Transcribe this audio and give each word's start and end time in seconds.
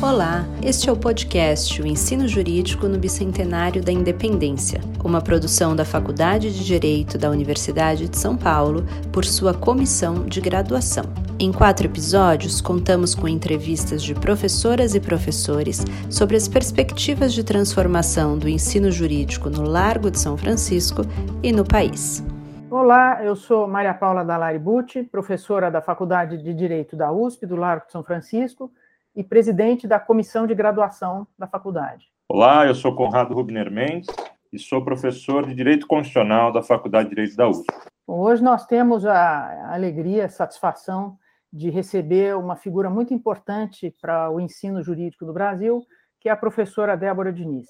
Olá, 0.00 0.44
este 0.62 0.88
é 0.88 0.92
o 0.92 0.96
podcast 0.96 1.82
O 1.82 1.86
Ensino 1.86 2.28
Jurídico 2.28 2.86
no 2.86 2.96
Bicentenário 2.96 3.82
da 3.82 3.90
Independência, 3.90 4.80
uma 5.02 5.20
produção 5.20 5.74
da 5.74 5.84
Faculdade 5.84 6.54
de 6.54 6.64
Direito 6.64 7.18
da 7.18 7.28
Universidade 7.28 8.08
de 8.08 8.16
São 8.16 8.36
Paulo 8.36 8.86
por 9.12 9.24
sua 9.24 9.52
comissão 9.52 10.24
de 10.24 10.40
graduação. 10.40 11.02
Em 11.36 11.52
quatro 11.52 11.88
episódios, 11.88 12.60
contamos 12.60 13.12
com 13.12 13.26
entrevistas 13.26 14.00
de 14.00 14.14
professoras 14.14 14.94
e 14.94 15.00
professores 15.00 15.84
sobre 16.08 16.36
as 16.36 16.46
perspectivas 16.46 17.34
de 17.34 17.42
transformação 17.42 18.38
do 18.38 18.48
ensino 18.48 18.92
jurídico 18.92 19.50
no 19.50 19.64
Largo 19.64 20.12
de 20.12 20.20
São 20.20 20.36
Francisco 20.36 21.02
e 21.42 21.50
no 21.50 21.64
país. 21.64 22.24
Olá, 22.70 23.24
eu 23.24 23.34
sou 23.34 23.66
Maria 23.66 23.94
Paula 23.94 24.24
Dalari 24.24 24.60
Bucci, 24.60 25.02
professora 25.02 25.72
da 25.72 25.82
Faculdade 25.82 26.40
de 26.40 26.54
Direito 26.54 26.94
da 26.94 27.10
USP 27.10 27.46
do 27.46 27.56
Largo 27.56 27.86
de 27.86 27.92
São 27.92 28.04
Francisco 28.04 28.70
e 29.14 29.24
presidente 29.24 29.86
da 29.86 29.98
comissão 29.98 30.46
de 30.46 30.54
graduação 30.54 31.26
da 31.38 31.46
faculdade. 31.46 32.06
Olá, 32.28 32.66
eu 32.66 32.74
sou 32.74 32.94
Conrado 32.94 33.34
Rubner 33.34 33.70
Mendes 33.70 34.08
e 34.52 34.58
sou 34.58 34.84
professor 34.84 35.46
de 35.46 35.54
Direito 35.54 35.86
Constitucional 35.86 36.52
da 36.52 36.62
Faculdade 36.62 37.08
de 37.08 37.14
Direito 37.14 37.36
da 37.36 37.48
USP. 37.48 37.66
Hoje 38.06 38.42
nós 38.42 38.66
temos 38.66 39.04
a 39.04 39.72
alegria, 39.74 40.26
a 40.26 40.28
satisfação 40.28 41.18
de 41.52 41.70
receber 41.70 42.36
uma 42.36 42.56
figura 42.56 42.90
muito 42.90 43.12
importante 43.12 43.94
para 44.00 44.30
o 44.30 44.40
ensino 44.40 44.82
jurídico 44.82 45.24
no 45.24 45.32
Brasil, 45.32 45.82
que 46.20 46.28
é 46.28 46.32
a 46.32 46.36
professora 46.36 46.96
Débora 46.96 47.32
Diniz. 47.32 47.68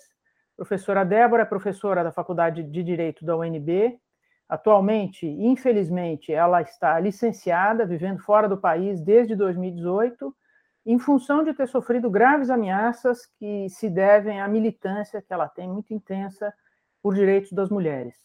Professora 0.57 1.05
Débora 1.05 1.43
é 1.43 1.47
professora 1.47 2.03
da 2.03 2.11
Faculdade 2.11 2.63
de 2.65 2.83
Direito 2.83 3.25
da 3.25 3.37
UNB. 3.37 3.99
Atualmente, 4.49 5.27
infelizmente, 5.27 6.33
ela 6.33 6.63
está 6.63 6.99
licenciada, 6.99 7.87
vivendo 7.87 8.19
fora 8.21 8.49
do 8.49 8.57
país 8.57 9.01
desde 9.01 9.37
2018 9.37 10.35
em 10.91 10.99
função 10.99 11.45
de 11.45 11.53
ter 11.53 11.69
sofrido 11.69 12.09
graves 12.09 12.49
ameaças 12.49 13.27
que 13.39 13.69
se 13.69 13.91
devem 13.91 14.41
à 14.41 14.49
militância 14.49 15.21
que 15.21 15.31
ela 15.31 15.47
tem 15.47 15.69
muito 15.69 15.93
intensa 15.93 16.51
por 17.03 17.15
direitos 17.15 17.53
das 17.53 17.69
mulheres. 17.69 18.17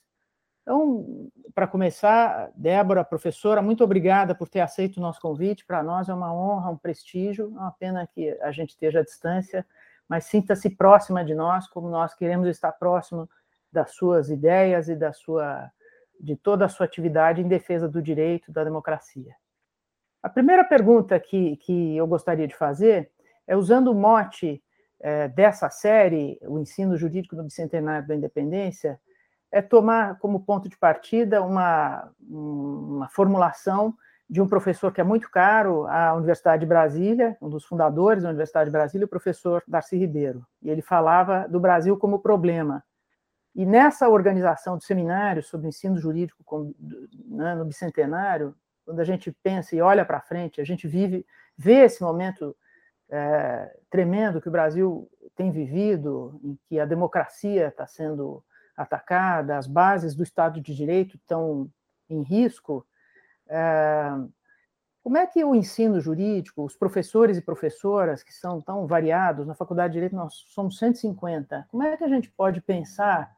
Então, 0.61 1.30
para 1.53 1.67
começar, 1.67 2.50
Débora, 2.55 3.03
professora, 3.03 3.61
muito 3.61 3.83
obrigada 3.83 4.33
por 4.33 4.47
ter 4.47 4.61
aceito 4.61 4.95
o 4.95 5.02
nosso 5.02 5.20
convite. 5.20 5.66
Para 5.66 5.83
nós 5.83 6.08
é 6.08 6.14
uma 6.14 6.33
honra, 6.33 6.72
um 6.72 6.78
prestígio. 6.78 7.53
É 7.53 7.59
uma 7.59 7.72
pena 7.73 8.08
que 8.08 8.31
a 8.42 8.50
gente 8.53 8.70
esteja 8.70 9.02
à 9.02 9.03
distância, 9.03 9.66
mas 10.08 10.23
sinta-se 10.23 10.70
próxima 10.70 11.22
de 11.25 11.36
nós, 11.36 11.67
como 11.67 11.89
nós 11.89 12.16
queremos 12.16 12.48
estar 12.48 12.72
próximo 12.72 13.30
das 13.73 13.92
suas 13.92 14.30
ideias 14.30 14.88
e 14.88 14.95
da 14.95 15.11
sua, 15.11 15.70
de 16.17 16.38
toda 16.38 16.64
a 16.64 16.70
sua 16.70 16.86
atividade 16.86 17.42
em 17.42 17.48
defesa 17.50 17.89
do 17.89 18.02
direito, 18.02 18.53
da 18.53 18.64
democracia. 18.64 19.36
A 20.23 20.29
primeira 20.29 20.63
pergunta 20.63 21.19
que, 21.19 21.57
que 21.57 21.97
eu 21.97 22.07
gostaria 22.07 22.47
de 22.47 22.55
fazer 22.55 23.11
é, 23.45 23.57
usando 23.57 23.89
o 23.89 23.93
mote 23.93 24.63
é, 25.02 25.27
dessa 25.27 25.69
série, 25.69 26.39
o 26.43 26.57
ensino 26.57 26.95
jurídico 26.95 27.35
no 27.35 27.43
bicentenário 27.43 28.07
da 28.07 28.15
independência, 28.15 28.97
é 29.52 29.61
tomar 29.61 30.17
como 30.19 30.45
ponto 30.45 30.69
de 30.69 30.77
partida 30.77 31.43
uma, 31.43 32.09
uma 32.21 33.09
formulação 33.09 33.93
de 34.30 34.41
um 34.41 34.47
professor 34.47 34.93
que 34.93 35.02
é 35.02 35.03
muito 35.03 35.30
caro 35.30 35.85
à 35.88 36.13
Universidade 36.15 36.61
de 36.61 36.65
Brasília, 36.65 37.37
um 37.41 37.49
dos 37.49 37.65
fundadores 37.65 38.23
da 38.23 38.30
Universidade 38.30 38.69
de 38.69 38.71
Brasília, 38.71 39.05
o 39.05 39.09
professor 39.09 39.61
Darcy 39.67 39.97
Ribeiro. 39.97 40.43
E 40.61 40.69
ele 40.69 40.81
falava 40.81 41.47
do 41.49 41.59
Brasil 41.59 41.97
como 41.97 42.19
problema. 42.19 42.81
E 43.53 43.65
nessa 43.65 44.09
organização 44.09 44.77
de 44.77 44.85
seminários 44.85 45.47
sobre 45.47 45.67
ensino 45.67 45.97
jurídico 45.99 46.73
né, 47.27 47.53
no 47.53 47.65
bicentenário, 47.65 48.55
quando 48.86 49.00
a 49.00 49.03
gente 49.03 49.31
pensa 49.44 49.76
e 49.76 49.81
olha 49.81 50.06
para 50.06 50.22
frente, 50.22 50.62
a 50.62 50.64
gente 50.64 50.88
vive, 50.88 51.26
vê 51.58 51.86
esse 51.86 52.02
momento 52.02 52.56
é, 53.09 53.78
tremendo 53.89 54.42
que 54.42 54.48
o 54.48 54.52
Brasil 54.52 55.09
tem 55.36 55.52
vivido, 55.52 56.39
em 56.44 56.58
que 56.67 56.80
a 56.80 56.86
democracia 56.86 57.67
está 57.67 57.86
sendo 57.86 58.44
atacada, 58.76 59.58
as 59.58 59.67
bases 59.67 60.16
do 60.16 60.23
Estado 60.23 60.59
de 60.59 60.76
Direito 60.76 61.16
estão 61.17 61.70
em 62.10 62.22
risco. 62.22 62.86
É, 63.48 64.10
como 65.04 65.17
é 65.17 65.27
que 65.27 65.43
o 65.43 65.54
ensino 65.54 65.99
jurídico, 65.99 66.64
os 66.64 66.76
professores 66.76 67.38
e 67.38 67.42
professoras 67.42 68.23
que 68.23 68.33
são 68.33 68.61
tão 68.61 68.88
variados, 68.88 69.45
na 69.45 69.54
Faculdade 69.54 69.92
de 69.92 69.98
Direito 69.98 70.16
nós 70.16 70.33
somos 70.48 70.77
150, 70.77 71.67
como 71.70 71.83
é 71.83 71.98
que 71.98 72.04
a 72.04 72.08
gente 72.08 72.32
pode 72.32 72.61
pensar 72.61 73.36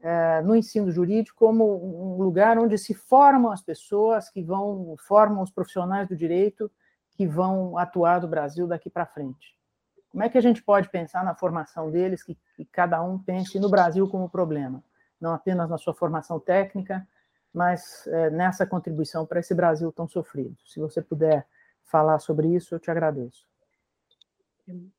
é, 0.00 0.40
no 0.42 0.54
ensino 0.54 0.90
jurídico 0.90 1.38
como 1.38 2.16
um 2.16 2.22
lugar 2.22 2.58
onde 2.58 2.78
se 2.78 2.94
formam 2.94 3.50
as 3.50 3.62
pessoas 3.62 4.30
que 4.30 4.42
vão, 4.42 4.94
formam 4.98 5.42
os 5.42 5.50
profissionais 5.50 6.08
do 6.08 6.16
direito 6.16 6.70
que 7.12 7.26
vão 7.26 7.76
atuar 7.76 8.20
do 8.20 8.28
Brasil 8.28 8.66
daqui 8.66 8.88
para 8.88 9.06
frente. 9.06 9.56
Como 10.08 10.22
é 10.22 10.28
que 10.28 10.38
a 10.38 10.40
gente 10.40 10.62
pode 10.62 10.88
pensar 10.88 11.24
na 11.24 11.34
formação 11.34 11.90
deles, 11.90 12.22
que, 12.22 12.36
que 12.56 12.64
cada 12.64 13.02
um 13.02 13.18
pense 13.18 13.58
no 13.58 13.68
Brasil 13.68 14.08
como 14.08 14.28
problema, 14.28 14.82
não 15.20 15.32
apenas 15.34 15.68
na 15.68 15.76
sua 15.76 15.92
formação 15.92 16.38
técnica, 16.38 17.06
mas 17.52 18.06
é, 18.06 18.30
nessa 18.30 18.64
contribuição 18.64 19.26
para 19.26 19.40
esse 19.40 19.54
Brasil 19.54 19.90
tão 19.90 20.06
sofrido. 20.06 20.56
Se 20.66 20.78
você 20.78 21.02
puder 21.02 21.46
falar 21.84 22.18
sobre 22.20 22.54
isso, 22.54 22.74
eu 22.74 22.78
te 22.78 22.90
agradeço. 22.90 23.47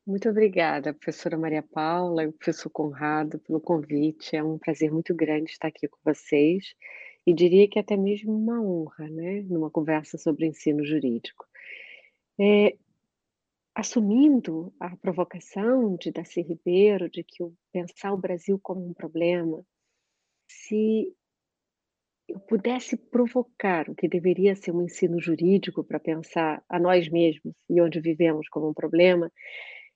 Muito 0.04 0.28
obrigada, 0.28 0.92
professora 0.92 1.38
Maria 1.38 1.62
Paula 1.62 2.24
e 2.24 2.32
professor 2.32 2.70
Conrado, 2.70 3.38
pelo 3.38 3.60
convite. 3.60 4.34
É 4.34 4.42
um 4.42 4.58
prazer 4.58 4.90
muito 4.90 5.14
grande 5.14 5.52
estar 5.52 5.68
aqui 5.68 5.86
com 5.86 5.98
vocês 6.04 6.74
e 7.24 7.32
diria 7.32 7.68
que 7.68 7.78
até 7.78 7.96
mesmo 7.96 8.34
uma 8.34 8.60
honra, 8.60 9.08
né, 9.08 9.42
numa 9.42 9.70
conversa 9.70 10.18
sobre 10.18 10.46
ensino 10.46 10.84
jurídico. 10.84 11.46
É, 12.40 12.76
assumindo 13.74 14.74
a 14.80 14.96
provocação 14.96 15.96
de 15.96 16.10
Darcy 16.10 16.42
Ribeiro 16.42 17.08
de 17.08 17.22
que 17.22 17.42
o 17.42 17.54
pensar 17.72 18.12
o 18.12 18.18
Brasil 18.18 18.58
como 18.60 18.84
um 18.84 18.92
problema, 18.92 19.64
se 20.48 21.14
eu 22.30 22.38
pudesse 22.40 22.96
provocar 22.96 23.88
o 23.88 23.94
que 23.94 24.08
deveria 24.08 24.54
ser 24.54 24.72
um 24.72 24.82
ensino 24.82 25.20
jurídico 25.20 25.82
para 25.82 25.98
pensar 25.98 26.62
a 26.68 26.78
nós 26.78 27.08
mesmos 27.08 27.54
e 27.68 27.80
onde 27.80 28.00
vivemos 28.00 28.48
como 28.48 28.70
um 28.70 28.74
problema, 28.74 29.30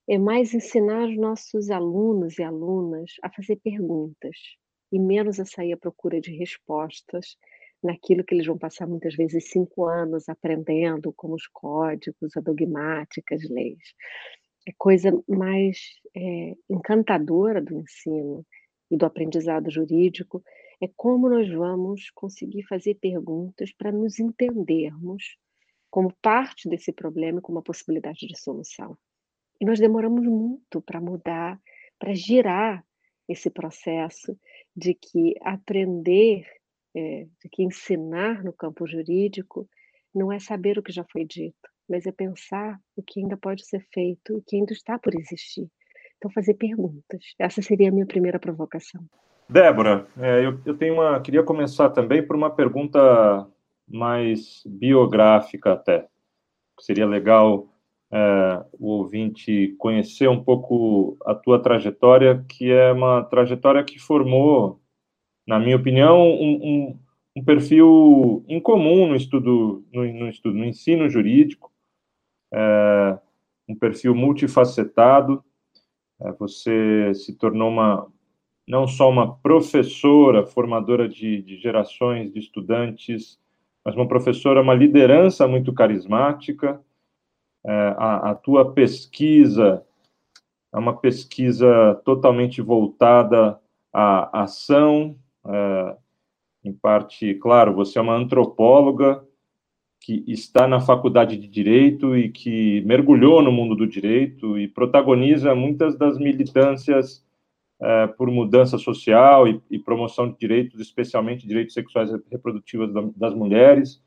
é 0.09 0.19
mais 0.19 0.53
ensinar 0.53 1.09
os 1.09 1.17
nossos 1.17 1.71
alunos 1.71 2.39
e 2.39 2.43
alunas 2.43 3.12
a 3.23 3.31
fazer 3.31 3.56
perguntas 3.62 4.37
e 4.93 4.99
menos 4.99 5.39
a 5.39 5.44
sair 5.44 5.73
à 5.73 5.77
procura 5.77 6.21
de 6.21 6.37
respostas 6.37 7.37
naquilo 7.83 8.25
que 8.25 8.34
eles 8.34 8.47
vão 8.47 8.59
passar 8.59 8.87
muitas 8.87 9.15
vezes 9.15 9.50
cinco 9.50 9.87
anos 9.87 10.28
aprendendo, 10.28 11.12
como 11.17 11.34
os 11.34 11.47
códigos, 11.47 12.37
a 12.37 12.41
dogmática, 12.41 13.34
as 13.34 13.49
leis. 13.49 13.94
É 14.67 14.73
coisa 14.77 15.11
mais 15.28 15.78
é, 16.17 16.55
encantadora 16.69 17.61
do 17.61 17.78
ensino 17.78 18.44
e 18.91 18.97
do 18.97 19.06
aprendizado 19.06 19.71
jurídico 19.71 20.43
é 20.81 20.89
como 20.97 21.29
nós 21.29 21.51
vamos 21.51 22.11
conseguir 22.11 22.62
fazer 22.65 22.95
perguntas 22.97 23.73
para 23.73 23.93
nos 23.93 24.19
entendermos 24.19 25.37
como 25.91 26.12
parte 26.21 26.69
desse 26.69 26.93
problema 26.93 27.39
e 27.39 27.43
como 27.43 27.59
uma 27.59 27.62
possibilidade 27.62 28.27
de 28.27 28.39
solução. 28.39 28.97
E 29.61 29.65
nós 29.65 29.79
demoramos 29.79 30.27
muito 30.27 30.83
para 30.83 31.01
mudar, 31.01 31.61
para 31.99 32.15
girar 32.15 32.85
esse 33.29 33.49
processo 33.49 34.37
de 34.77 34.95
que 34.95 35.35
aprender, 35.41 36.47
é, 36.95 37.27
de 37.41 37.49
que 37.51 37.62
ensinar 37.62 38.43
no 38.43 38.53
campo 38.53 38.87
jurídico 38.87 39.69
não 40.15 40.33
é 40.33 40.39
saber 40.39 40.79
o 40.79 40.83
que 40.83 40.93
já 40.93 41.05
foi 41.11 41.25
dito, 41.25 41.69
mas 41.89 42.06
é 42.06 42.12
pensar 42.12 42.81
o 42.97 43.03
que 43.03 43.21
ainda 43.21 43.37
pode 43.37 43.65
ser 43.65 43.81
feito, 43.93 44.37
o 44.37 44.43
que 44.43 44.56
ainda 44.56 44.73
está 44.73 44.99
por 44.99 45.15
existir. 45.15 45.69
Então, 46.17 46.31
fazer 46.31 46.55
perguntas. 46.55 47.35
Essa 47.39 47.61
seria 47.61 47.89
a 47.89 47.93
minha 47.93 48.06
primeira 48.06 48.39
provocação. 48.39 49.05
Débora, 49.49 50.06
é, 50.19 50.44
eu, 50.44 50.59
eu, 50.65 50.77
tenho 50.77 50.94
uma, 50.94 51.21
queria 51.21 51.43
começar 51.43 51.91
também 51.91 52.27
por 52.27 52.34
uma 52.34 52.50
pergunta 52.50 53.47
mais 53.87 54.62
biográfica 54.66 55.72
até. 55.72 56.09
Seria 56.81 57.06
legal 57.06 57.69
é, 58.10 58.65
o 58.72 58.88
ouvinte 58.88 59.75
conhecer 59.78 60.28
um 60.28 60.43
pouco 60.43 61.17
a 61.26 61.35
tua 61.35 61.61
trajetória, 61.61 62.44
que 62.49 62.70
é 62.70 62.93
uma 62.93 63.23
trajetória 63.25 63.85
que 63.85 63.99
formou, 63.99 64.81
na 65.46 65.58
minha 65.58 65.76
opinião, 65.76 66.20
um, 66.23 66.61
um, 66.62 66.99
um 67.37 67.44
perfil 67.44 68.44
incomum 68.49 69.08
no 69.08 69.17
estudo, 69.17 69.85
no, 69.93 70.05
no, 70.12 70.29
estudo, 70.29 70.56
no 70.56 70.64
ensino 70.64 71.08
jurídico, 71.08 71.70
é, 72.52 73.19
um 73.69 73.75
perfil 73.75 74.14
multifacetado. 74.14 75.44
É, 76.20 76.32
você 76.32 77.12
se 77.14 77.37
tornou 77.37 77.69
uma, 77.69 78.11
não 78.66 78.87
só 78.87 79.11
uma 79.11 79.37
professora, 79.37 80.46
formadora 80.46 81.08
de, 81.08 81.43
de 81.43 81.56
gerações 81.56 82.32
de 82.32 82.38
estudantes, 82.38 83.38
mas 83.84 83.94
uma 83.94 84.08
professora, 84.08 84.62
uma 84.62 84.75
liderança 84.75 85.46
muito 85.46 85.72
carismática. 85.72 86.81
É, 87.64 87.72
a, 87.99 88.31
a, 88.31 88.34
tua 88.34 88.72
pesquisa 88.72 89.84
é 90.72 90.78
uma 90.78 90.96
pesquisa 90.96 91.94
totalmente 92.05 92.62
voltada 92.62 93.58
à 93.93 94.43
ação, 94.43 95.17
é, 95.46 95.96
em 96.64 96.72
parte, 96.72 97.34
claro, 97.34 97.75
você 97.75 97.99
é 97.99 98.02
uma 98.02 98.17
antropóloga 98.17 99.22
que 100.00 100.22
está 100.26 100.69
na 100.69 100.81
faculdade 100.81 101.37
de 101.37 101.49
direito 101.49 102.17
e 102.17 102.31
que 102.31 102.82
mergulhou 102.82 103.43
no 103.43 103.50
mundo 103.50 103.75
do 103.75 103.87
direito 103.87 104.58
e 104.58 104.69
protagoniza 104.69 105.55
muitas 105.55 105.96
das 105.96 106.19
militâncias 106.19 107.24
é, 107.84 108.06
por 108.06 108.31
mudança 108.31 108.78
social 108.78 109.46
e, 109.46 109.60
e, 109.70 109.78
promoção 109.78 110.31
de 110.31 110.38
direitos, 110.38 110.81
especialmente 110.81 111.46
direitos 111.46 111.75
sexuais 111.75 112.10
e 112.10 112.22
reprodutivos 112.31 112.90
das 113.14 113.34
mulheres. 113.34 114.02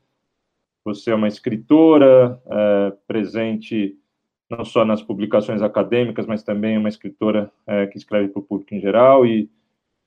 Você 0.84 1.12
é 1.12 1.14
uma 1.14 1.28
escritora 1.28 2.42
é, 2.50 2.92
presente 3.06 3.96
não 4.50 4.64
só 4.64 4.84
nas 4.84 5.02
publicações 5.02 5.62
acadêmicas, 5.62 6.26
mas 6.26 6.42
também 6.42 6.76
uma 6.76 6.88
escritora 6.88 7.52
é, 7.66 7.86
que 7.86 7.98
escreve 7.98 8.28
para 8.28 8.40
o 8.40 8.42
público 8.42 8.74
em 8.74 8.80
geral. 8.80 9.24
E, 9.24 9.48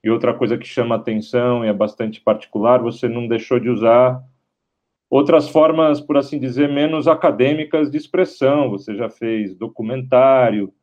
e 0.04 0.10
outra 0.10 0.34
coisa 0.34 0.58
que 0.58 0.68
chama 0.68 0.96
atenção 0.96 1.64
e 1.64 1.70
é 1.70 1.74
bastante 1.74 2.20
particular, 2.20 2.82
você 2.82 3.08
não 3.08 3.28
deixou 3.28 3.60
de 3.60 3.70
usar 3.70 4.22
outras 5.10 5.48
formas, 5.48 6.02
por 6.02 6.18
assim 6.18 6.40
dizer, 6.40 6.68
menos 6.68 7.08
acadêmicas 7.08 7.90
de 7.90 7.98
expressão. 7.98 8.70
Você 8.72 8.96
já 8.96 9.10
fez 9.10 9.56
documentário, 9.56 10.74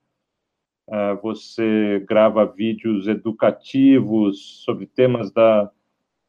você 1.23 2.05
grava 2.09 2.47
vídeos 2.47 3.07
educativos 3.07 4.63
sobre 4.65 4.87
temas 4.87 5.31
da, 5.31 5.71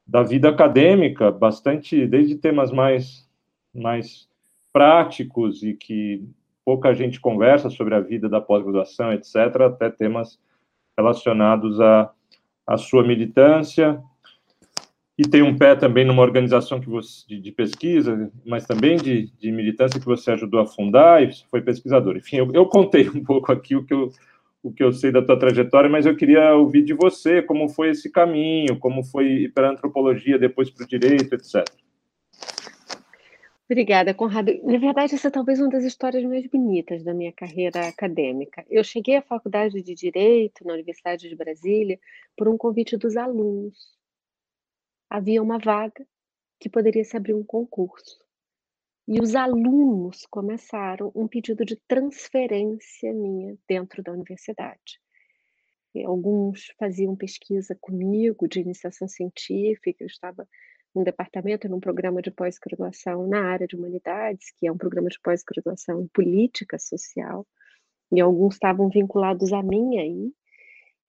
da 0.06 0.24
vida 0.24 0.50
acadêmica, 0.50 1.32
bastante, 1.32 2.06
desde 2.06 2.36
temas 2.36 2.72
mais, 2.72 3.30
mais 3.74 4.28
práticos 4.74 5.64
e 5.64 5.74
que 5.74 6.24
pouca 6.66 6.94
gente 6.94 7.20
conversa 7.20 7.70
sobre 7.70 7.96
a 7.96 8.00
vida 8.00 8.28
da 8.28 8.42
pós-graduação, 8.42 9.14
etc., 9.14 9.36
até 9.62 9.90
temas 9.90 10.40
relacionados 10.98 11.80
à, 11.80 12.12
à 12.68 12.78
sua 12.78 13.04
militância 13.04 14.04
e 15.20 15.24
tem 15.24 15.42
um 15.42 15.58
pé 15.58 15.76
também 15.76 16.06
numa 16.06 16.22
organização 16.22 16.80
que 16.80 16.88
você, 16.88 17.28
de, 17.28 17.42
de 17.42 17.52
pesquisa, 17.52 18.32
mas 18.46 18.66
também 18.66 18.96
de, 18.96 19.30
de, 19.38 19.52
militância 19.52 20.00
que 20.00 20.06
você 20.06 20.32
ajudou 20.32 20.62
a 20.62 20.66
fundar 20.66 21.22
e 21.22 21.30
foi 21.52 21.62
pesquisador. 21.62 22.16
Enfim, 22.16 22.38
eu, 22.38 22.50
eu, 22.54 22.66
contei 22.66 23.10
um 23.14 23.22
pouco 23.22 23.52
aqui 23.52 23.76
o 23.76 23.84
que 23.84 23.94
eu, 23.94 24.14
o 24.62 24.72
que 24.72 24.84
eu 24.84 24.92
sei 24.92 25.12
da 25.12 25.22
tua 25.22 25.40
trajetória, 25.40 25.90
mas 25.90 26.06
eu 26.06 26.16
queria 26.16 26.54
ouvir 26.56 26.84
de 26.84 26.94
você 26.94 27.42
como 27.42 27.70
foi 27.70 27.90
esse 27.90 28.12
caminho, 28.12 28.78
como 28.78 29.04
foi 29.04 29.50
para 29.54 29.70
a 29.70 29.72
antropologia, 29.72 30.38
depois 30.38 30.70
para 30.70 30.84
o 30.84 30.88
direito, 30.88 31.34
etc. 31.34 31.66
Obrigada, 33.70 34.14
Conrado. 34.14 34.52
Na 34.64 34.80
verdade, 34.80 35.14
essa 35.14 35.28
é 35.28 35.32
talvez 35.32 35.60
uma 35.60 35.70
das 35.70 35.84
histórias 35.84 36.24
mais 36.24 36.46
bonitas 36.48 37.04
da 37.04 37.14
minha 37.14 37.32
carreira 37.32 37.88
acadêmica. 37.88 38.66
Eu 38.70 38.84
cheguei 38.84 39.16
à 39.16 39.22
Faculdade 39.22 39.82
de 39.82 39.94
Direito, 39.94 40.66
na 40.66 40.74
Universidade 40.74 41.30
de 41.30 41.36
Brasília, 41.36 42.00
por 42.36 42.48
um 42.48 42.58
convite 42.58 42.98
dos 42.98 43.16
alunos 43.16 44.00
havia 45.10 45.42
uma 45.42 45.58
vaga 45.58 46.06
que 46.60 46.70
poderia 46.70 47.04
se 47.04 47.18
abrir 47.18 47.34
um 47.34 47.44
concurso. 47.44 48.20
E 49.12 49.20
os 49.20 49.34
alunos 49.34 50.28
começaram 50.30 51.12
um 51.16 51.28
pedido 51.28 51.66
de 51.66 51.76
transferência 51.88 53.12
minha 53.12 53.58
dentro 53.68 54.04
da 54.04 54.12
universidade. 54.12 55.02
E 55.96 56.06
alguns 56.06 56.68
faziam 56.78 57.16
pesquisa 57.16 57.76
comigo 57.82 58.48
de 58.48 58.60
iniciação 58.60 59.08
científica, 59.08 60.04
eu 60.04 60.06
estava 60.06 60.48
num 60.94 61.04
departamento, 61.04 61.68
num 61.68 61.80
programa 61.80 62.22
de 62.22 62.30
pós-graduação 62.30 63.28
na 63.28 63.50
área 63.50 63.66
de 63.66 63.76
humanidades, 63.76 64.52
que 64.56 64.68
é 64.68 64.72
um 64.72 64.78
programa 64.78 65.10
de 65.10 65.20
pós-graduação 65.20 66.04
em 66.04 66.08
política 66.10 66.78
social, 66.78 67.48
e 68.12 68.22
alguns 68.22 68.54
estavam 68.54 68.90
vinculados 68.90 69.52
a 69.52 69.64
mim 69.64 69.98
aí, 69.98 70.32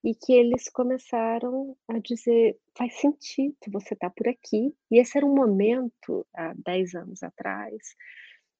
e 0.02 0.14
que 0.14 0.32
eles 0.32 0.68
começaram 0.68 1.76
a 1.88 1.98
dizer: 1.98 2.58
faz 2.76 2.94
sentido 3.00 3.56
você 3.68 3.94
estar 3.94 4.08
tá 4.08 4.14
por 4.16 4.28
aqui. 4.28 4.74
E 4.90 4.98
esse 4.98 5.16
era 5.16 5.26
um 5.26 5.34
momento, 5.34 6.26
há 6.34 6.54
10 6.54 6.94
anos 6.94 7.22
atrás, 7.22 7.94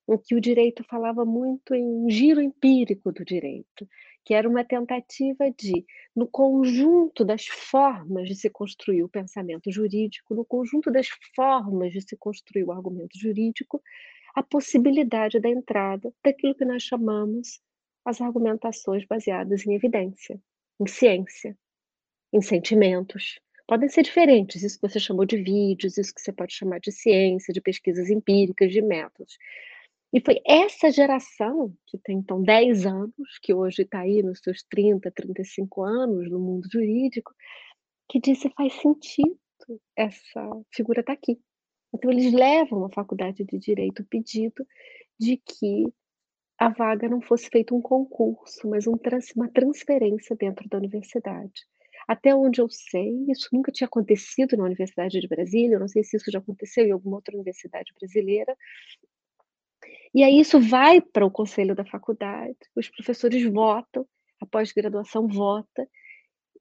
em 0.07 0.17
que 0.17 0.35
o 0.35 0.41
direito 0.41 0.83
falava 0.83 1.25
muito 1.25 1.73
em 1.73 1.83
um 1.83 2.09
giro 2.09 2.41
empírico 2.41 3.11
do 3.11 3.25
direito, 3.25 3.87
que 4.23 4.33
era 4.33 4.47
uma 4.47 4.63
tentativa 4.63 5.49
de, 5.51 5.85
no 6.15 6.27
conjunto 6.27 7.25
das 7.25 7.47
formas 7.47 8.27
de 8.27 8.35
se 8.35 8.49
construir 8.49 9.03
o 9.03 9.09
pensamento 9.09 9.71
jurídico, 9.71 10.35
no 10.35 10.45
conjunto 10.45 10.91
das 10.91 11.07
formas 11.35 11.91
de 11.91 12.01
se 12.01 12.15
construir 12.17 12.63
o 12.65 12.71
argumento 12.71 13.17
jurídico, 13.17 13.81
a 14.35 14.43
possibilidade 14.43 15.39
da 15.39 15.49
entrada 15.49 16.13
daquilo 16.23 16.55
que 16.55 16.65
nós 16.65 16.83
chamamos 16.83 17.61
as 18.05 18.21
argumentações 18.21 19.05
baseadas 19.05 19.65
em 19.65 19.75
evidência 19.75 20.39
em 20.81 20.87
ciência, 20.87 21.55
em 22.33 22.41
sentimentos. 22.41 23.39
Podem 23.67 23.87
ser 23.87 24.01
diferentes, 24.01 24.63
isso 24.63 24.79
que 24.79 24.89
você 24.89 24.99
chamou 24.99 25.25
de 25.25 25.37
vídeos, 25.37 25.97
isso 25.97 26.13
que 26.13 26.19
você 26.19 26.33
pode 26.33 26.53
chamar 26.53 26.79
de 26.79 26.91
ciência, 26.91 27.53
de 27.53 27.61
pesquisas 27.61 28.09
empíricas, 28.09 28.71
de 28.71 28.81
métodos. 28.81 29.37
E 30.11 30.19
foi 30.19 30.41
essa 30.45 30.91
geração, 30.91 31.73
que 31.87 31.97
tem 31.99 32.17
então 32.17 32.41
10 32.41 32.85
anos, 32.85 33.39
que 33.41 33.53
hoje 33.53 33.83
está 33.83 33.99
aí 33.99 34.21
nos 34.23 34.39
seus 34.39 34.63
30, 34.63 35.09
35 35.11 35.83
anos 35.83 36.29
no 36.29 36.39
mundo 36.39 36.67
jurídico, 36.69 37.33
que 38.09 38.19
disse 38.19 38.49
faz 38.49 38.73
sentido 38.73 39.39
essa 39.95 40.49
figura 40.73 40.99
estar 40.99 41.13
tá 41.13 41.19
aqui. 41.19 41.39
Então, 41.93 42.11
eles 42.11 42.33
levam 42.33 42.85
à 42.85 42.89
faculdade 42.89 43.45
de 43.45 43.57
direito 43.57 44.01
o 44.01 44.05
pedido 44.05 44.65
de 45.19 45.37
que 45.37 45.85
a 46.61 46.69
vaga 46.69 47.09
não 47.09 47.19
fosse 47.19 47.49
feito 47.49 47.75
um 47.75 47.81
concurso, 47.81 48.69
mas 48.69 48.85
um 48.85 48.95
trans, 48.95 49.31
uma 49.35 49.49
transferência 49.49 50.35
dentro 50.35 50.69
da 50.69 50.77
universidade. 50.77 51.65
Até 52.07 52.35
onde 52.35 52.61
eu 52.61 52.69
sei, 52.69 53.25
isso 53.29 53.49
nunca 53.51 53.71
tinha 53.71 53.87
acontecido 53.87 54.55
na 54.55 54.65
Universidade 54.65 55.19
de 55.19 55.27
Brasília, 55.27 55.73
eu 55.73 55.79
não 55.79 55.87
sei 55.87 56.03
se 56.03 56.17
isso 56.17 56.29
já 56.29 56.37
aconteceu 56.37 56.85
em 56.85 56.91
alguma 56.91 57.15
outra 57.15 57.33
universidade 57.33 57.91
brasileira. 57.99 58.55
E 60.13 60.23
aí 60.23 60.39
isso 60.39 60.59
vai 60.59 61.01
para 61.01 61.25
o 61.25 61.31
conselho 61.31 61.73
da 61.73 61.83
faculdade, 61.83 62.59
os 62.75 62.87
professores 62.89 63.43
votam, 63.51 64.05
a 64.39 64.45
pós-graduação 64.45 65.27
vota, 65.27 65.89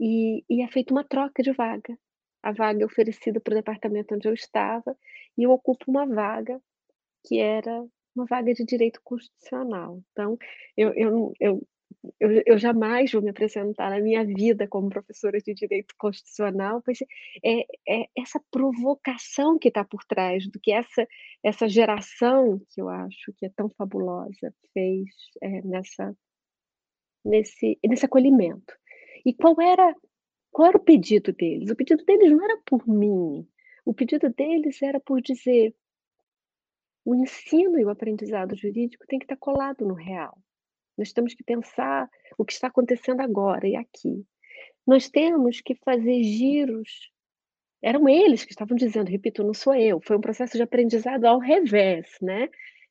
e, 0.01 0.43
e 0.49 0.63
é 0.63 0.69
feita 0.69 0.95
uma 0.95 1.05
troca 1.05 1.43
de 1.43 1.53
vaga. 1.53 1.95
A 2.43 2.53
vaga 2.53 2.83
é 2.83 2.87
oferecida 2.87 3.39
para 3.39 3.53
o 3.53 3.57
departamento 3.57 4.15
onde 4.15 4.27
eu 4.27 4.33
estava, 4.33 4.97
e 5.37 5.43
eu 5.43 5.51
ocupo 5.51 5.91
uma 5.91 6.07
vaga 6.07 6.59
que 7.23 7.39
era 7.39 7.85
uma 8.21 8.27
vaga 8.27 8.53
de 8.53 8.65
direito 8.65 9.01
constitucional. 9.03 10.03
Então, 10.13 10.39
eu, 10.77 10.93
eu, 10.95 11.33
eu, 11.41 11.69
eu, 12.19 12.43
eu 12.47 12.59
jamais 12.59 13.11
vou 13.13 13.23
me 13.23 13.31
apresentar 13.31 13.91
na 13.91 14.01
minha 14.01 14.25
vida 14.25 14.69
como 14.69 14.89
professora 14.89 15.39
de 15.41 15.55
direito 15.55 15.95
constitucional, 15.99 16.83
pois 16.83 16.99
é, 17.45 17.61
é 17.89 18.07
essa 18.17 18.41
provocação 18.51 19.59
que 19.59 19.69
está 19.69 19.85
por 19.85 20.05
trás 20.05 20.47
do 20.49 20.61
que 20.61 20.73
essa, 20.73 21.07
essa 21.43 21.69
geração, 21.69 22.61
que 22.71 22.81
eu 22.81 22.89
acho 22.89 23.33
que 23.37 23.47
é 23.47 23.51
tão 23.51 23.69
fabulosa, 23.71 24.55
fez 24.73 25.09
é, 25.43 25.63
nessa, 25.63 26.15
nesse, 27.25 27.79
nesse 27.85 28.05
acolhimento. 28.05 28.75
E 29.25 29.35
qual 29.35 29.61
era, 29.61 29.95
qual 30.51 30.69
era 30.69 30.77
o 30.79 30.85
pedido 30.85 31.33
deles? 31.33 31.71
O 31.71 31.77
pedido 31.77 32.05
deles 32.05 32.31
não 32.31 32.43
era 32.43 32.59
por 32.65 32.87
mim, 32.89 33.47
o 33.85 33.95
pedido 33.95 34.31
deles 34.31 34.81
era 34.83 35.01
por 35.01 35.21
dizer: 35.21 35.75
o 37.05 37.15
ensino 37.15 37.79
e 37.79 37.85
o 37.85 37.91
aprendizado 37.91 38.57
jurídico 38.57 39.07
tem 39.07 39.19
que 39.19 39.25
estar 39.25 39.37
colado 39.37 39.87
no 39.87 39.95
real. 39.95 40.39
Nós 40.97 41.13
temos 41.13 41.35
que 41.35 41.43
pensar 41.43 42.09
o 42.37 42.45
que 42.45 42.53
está 42.53 42.67
acontecendo 42.67 43.21
agora 43.21 43.67
e 43.67 43.77
aqui. 43.77 44.25
Nós 44.87 45.09
temos 45.09 45.61
que 45.61 45.75
fazer 45.75 46.23
giros. 46.23 47.11
Eram 47.83 48.09
eles 48.09 48.45
que 48.45 48.53
estavam 48.53 48.77
dizendo, 48.77 49.09
repito, 49.09 49.43
não 49.43 49.55
sou 49.55 49.75
eu. 49.75 50.01
Foi 50.03 50.17
um 50.17 50.21
processo 50.21 50.57
de 50.57 50.63
aprendizado 50.63 51.25
ao 51.25 51.39
revés, 51.39 52.07
né? 52.21 52.49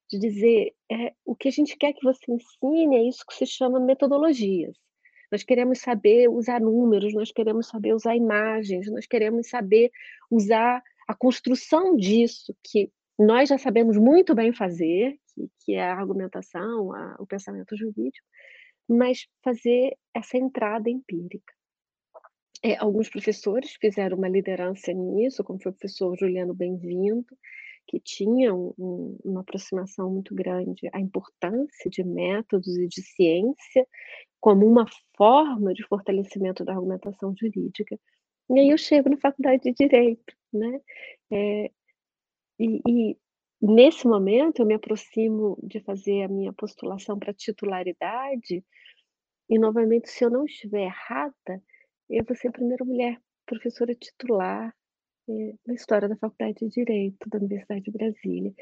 De 0.10 0.18
dizer, 0.18 0.74
é, 0.92 1.14
o 1.24 1.36
que 1.36 1.50
a 1.50 1.52
gente 1.52 1.78
quer 1.78 1.94
que 1.94 2.04
você 2.04 2.32
ensine 2.32 2.96
é 2.96 3.04
isso 3.04 3.24
que 3.28 3.36
se 3.36 3.46
chama 3.46 3.80
metodologias. 3.80 4.76
Nós 5.32 5.44
queremos 5.44 5.80
saber 5.80 6.28
usar 6.28 6.60
números, 6.60 7.14
nós 7.14 7.32
queremos 7.32 7.68
saber 7.68 7.94
usar 7.94 8.16
imagens, 8.16 8.90
nós 8.92 9.06
queremos 9.06 9.48
saber 9.48 9.92
usar 10.32 10.82
a 11.08 11.14
construção 11.14 11.96
disso 11.96 12.56
que 12.64 12.92
nós 13.20 13.50
já 13.50 13.58
sabemos 13.58 13.98
muito 13.98 14.34
bem 14.34 14.54
fazer, 14.54 15.20
que, 15.66 15.74
é 15.74 15.84
a 15.84 15.94
argumentação, 16.00 16.94
a, 16.94 17.18
o 17.20 17.28
pensamento 17.28 17.76
jurídico, 17.76 18.26
mas 18.88 19.28
fazer 19.44 19.96
essa 20.14 20.38
entrada 20.38 20.90
empírica. 20.90 21.54
É, 22.64 22.78
alguns 22.78 23.10
professores 23.10 23.74
fizeram 23.80 24.18
uma 24.18 24.30
liderança 24.30 24.94
nisso, 24.94 25.44
como 25.44 25.62
foi 25.62 25.72
o 25.72 25.76
professor 25.76 26.18
Juliano 26.18 26.54
Bem-vindo, 26.54 27.38
que 27.88 28.00
tinha 28.00 28.54
um, 28.54 29.18
uma 29.24 29.42
aproximação 29.42 30.10
muito 30.10 30.34
grande 30.34 30.90
à 30.94 31.00
importância 31.00 31.90
de 31.90 32.04
métodos 32.04 32.78
e 32.78 32.88
de 32.88 33.02
ciência 33.02 33.86
como 34.40 34.66
uma 34.66 34.86
forma 35.18 35.74
de 35.74 35.86
fortalecimento 35.88 36.64
da 36.64 36.74
argumentação 36.74 37.34
jurídica. 37.38 38.00
E 38.50 38.60
aí 38.60 38.70
eu 38.70 38.78
chego 38.78 39.10
na 39.10 39.18
faculdade 39.18 39.64
de 39.64 39.74
Direito, 39.74 40.34
né? 40.54 40.80
É, 41.32 41.72
e, 42.60 42.82
e, 42.88 43.18
nesse 43.62 44.08
momento 44.08 44.60
eu 44.62 44.66
me 44.66 44.76
aproximo 44.76 45.58
de 45.64 45.80
fazer 45.82 46.24
a 46.24 46.28
minha 46.28 46.54
postulação 46.54 47.18
para 47.18 47.34
titularidade, 47.34 48.64
e 49.50 49.58
novamente, 49.58 50.10
se 50.10 50.24
eu 50.24 50.30
não 50.30 50.46
estiver 50.46 50.84
errada, 50.84 51.64
eu 52.10 52.24
vou 52.24 52.36
ser 52.36 52.50
a 52.50 52.52
primeira 52.52 52.86
mulher 52.86 53.20
professora 53.46 53.96
titular 53.96 54.74
é, 55.28 55.54
na 55.66 55.74
história 55.74 56.08
da 56.08 56.16
Faculdade 56.16 56.60
de 56.60 56.70
Direito 56.70 57.28
da 57.30 57.40
Universidade 57.40 57.82
de 57.82 57.92
Brasília. 57.92 58.54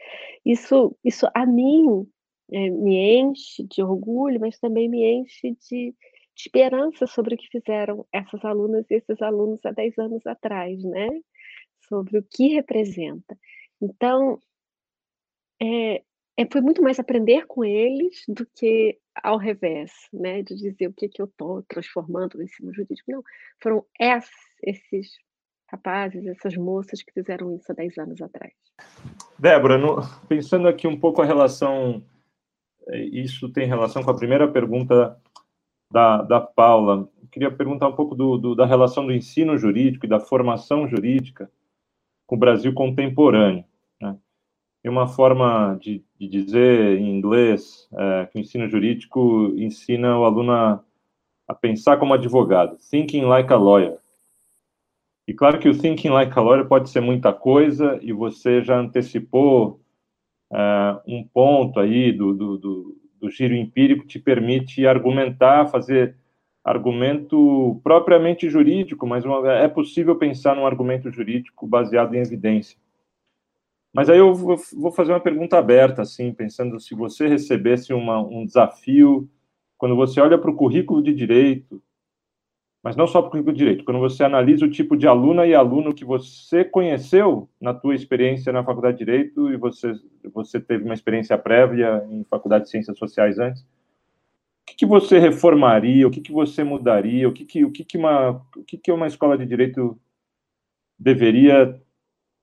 Isso, 0.46 0.98
isso 1.04 1.28
a 1.34 1.46
mim 1.46 2.08
é, 2.52 2.70
me 2.70 3.20
enche 3.20 3.64
de 3.64 3.84
orgulho, 3.84 4.40
mas 4.40 4.58
também 4.60 4.90
me 4.90 5.04
enche 5.04 5.52
de, 5.52 5.92
de, 5.92 5.96
esperança 6.36 7.06
sobre 7.06 7.36
o 7.36 7.38
que 7.38 7.48
fizeram 7.50 8.06
essas 8.12 8.44
alunas 8.46 8.86
e 8.90 8.96
esses 8.96 9.22
alunos 9.22 9.66
há 9.66 9.72
10 9.72 9.98
anos 9.98 10.26
atrás, 10.26 10.82
né? 10.84 11.08
Sobre 11.90 12.18
o 12.20 12.24
que 12.24 12.50
representa. 12.50 13.38
Então, 13.82 14.40
é, 15.62 16.04
é, 16.38 16.48
foi 16.52 16.62
muito 16.62 16.82
mais 16.82 17.00
aprender 17.00 17.46
com 17.48 17.64
eles 17.64 18.24
do 18.28 18.46
que 18.46 18.98
ao 19.24 19.38
revés, 19.38 19.92
né, 20.14 20.44
de 20.44 20.56
dizer 20.56 20.88
o 20.88 20.94
que, 20.94 21.10
que 21.10 21.22
eu 21.22 21.26
estou 21.26 21.64
transformando 21.64 22.38
no 22.38 22.44
ensino 22.44 22.74
jurídico. 22.74 23.12
Não, 23.12 23.24
foram 23.62 23.84
esses 24.00 25.18
rapazes, 25.70 26.26
essas 26.28 26.56
moças 26.56 27.02
que 27.02 27.12
fizeram 27.12 27.56
isso 27.56 27.72
há 27.72 27.76
10 27.76 27.98
anos 27.98 28.22
atrás. 28.22 28.54
Débora, 29.38 29.78
no, 29.78 29.98
pensando 30.28 30.68
aqui 30.68 30.88
um 30.88 31.00
pouco 31.00 31.22
a 31.22 31.26
relação, 31.26 32.04
é, 32.88 33.00
isso 33.00 33.52
tem 33.52 33.68
relação 33.68 34.04
com 34.04 34.12
a 34.12 34.16
primeira 34.16 34.48
pergunta 34.48 35.20
da, 35.92 36.22
da 36.22 36.40
Paula. 36.40 37.10
Eu 37.22 37.28
queria 37.30 37.52
perguntar 37.52 37.88
um 37.88 37.96
pouco 37.96 38.16
do, 38.16 38.38
do, 38.38 38.56
da 38.56 38.66
relação 38.66 39.06
do 39.06 39.14
ensino 39.14 39.58
jurídico 39.58 40.06
e 40.06 40.10
da 40.10 40.20
formação 40.20 40.88
jurídica 40.88 41.52
com 42.28 42.36
o 42.36 42.40
Brasil 42.40 42.74
contemporâneo. 42.74 43.64
Né? 44.00 44.16
Tem 44.84 44.92
uma 44.92 45.08
forma 45.08 45.78
de, 45.82 46.04
de 46.20 46.28
dizer 46.28 47.00
em 47.00 47.18
inglês 47.18 47.88
é, 47.94 48.26
que 48.28 48.38
o 48.38 48.42
ensino 48.42 48.68
jurídico 48.68 49.54
ensina 49.56 50.20
o 50.20 50.26
aluno 50.26 50.52
a, 50.52 50.84
a 51.48 51.56
pensar 51.56 51.98
como 51.98 52.14
advogado, 52.14 52.78
thinking 52.92 53.24
like 53.24 53.52
a 53.52 53.56
lawyer. 53.56 53.98
E 55.26 55.34
claro 55.34 55.60
que 55.60 55.70
o 55.70 55.78
thinking 55.78 56.10
like 56.10 56.38
a 56.38 56.42
lawyer 56.42 56.68
pode 56.68 56.90
ser 56.90 57.02
muita 57.02 57.34
coisa, 57.34 57.98
e 58.02 58.12
você 58.12 58.62
já 58.62 58.78
antecipou 58.78 59.80
é, 60.52 61.02
um 61.08 61.24
ponto 61.24 61.80
aí 61.80 62.12
do, 62.12 62.34
do, 62.34 62.58
do, 62.58 62.98
do 63.20 63.30
giro 63.30 63.56
empírico, 63.56 64.06
te 64.06 64.20
permite 64.20 64.86
argumentar, 64.86 65.68
fazer 65.68 66.16
argumento 66.68 67.80
propriamente 67.82 68.50
jurídico, 68.50 69.08
mas 69.08 69.24
uma, 69.24 69.54
é 69.54 69.70
possível 69.70 70.18
pensar 70.18 70.54
num 70.54 70.66
argumento 70.66 71.10
jurídico 71.10 71.66
baseado 71.66 72.14
em 72.14 72.20
evidência. 72.20 72.78
Mas 73.94 74.10
aí 74.10 74.20
eu 74.20 74.34
vou 74.34 74.92
fazer 74.92 75.14
uma 75.14 75.20
pergunta 75.22 75.58
aberta, 75.58 76.02
assim, 76.02 76.34
pensando 76.34 76.78
se 76.78 76.94
você 76.94 77.26
recebesse 77.26 77.94
uma, 77.94 78.20
um 78.20 78.46
desafio, 78.46 79.30
quando 79.78 79.96
você 79.96 80.20
olha 80.20 80.38
para 80.38 80.52
o 80.52 80.56
currículo 80.56 81.02
de 81.02 81.14
direito, 81.14 81.82
mas 82.84 82.98
não 82.98 83.08
só 83.08 83.22
para 83.22 83.30
o 83.30 83.32
currículo 83.32 83.56
de 83.56 83.60
direito, 83.60 83.86
quando 83.86 84.02
você 84.02 84.26
analisa 84.26 84.66
o 84.66 84.70
tipo 84.70 84.98
de 84.98 85.08
aluna 85.08 85.48
e 85.48 85.56
aluno 85.56 85.94
que 85.94 86.04
você 86.04 86.66
conheceu 86.66 87.48
na 87.62 87.74
tua 87.74 87.96
experiência 87.96 88.52
na 88.52 88.62
faculdade 88.62 88.98
de 88.98 89.06
direito 89.06 89.50
e 89.50 89.56
você 89.56 89.94
você 90.34 90.60
teve 90.60 90.84
uma 90.84 90.94
experiência 90.94 91.38
prévia 91.38 92.06
em 92.10 92.26
faculdade 92.26 92.66
de 92.66 92.72
ciências 92.72 92.98
sociais 92.98 93.40
antes, 93.40 93.66
que, 94.78 94.86
você 94.86 95.20
reformaria, 95.20 96.08
o 96.08 96.12
que, 96.12 96.22
que 96.22 96.32
você 96.32 96.64
mudaria, 96.64 97.28
o 97.28 97.34
que 97.34 97.46
que 97.46 97.66
o 97.66 97.72
que 97.72 97.84
que 97.84 97.98
uma 97.98 98.42
o 98.56 98.64
que 98.64 98.78
que 98.78 98.92
uma 98.92 99.08
escola 99.08 99.38
de 99.38 99.46
direito 99.46 100.00
deveria 100.98 101.82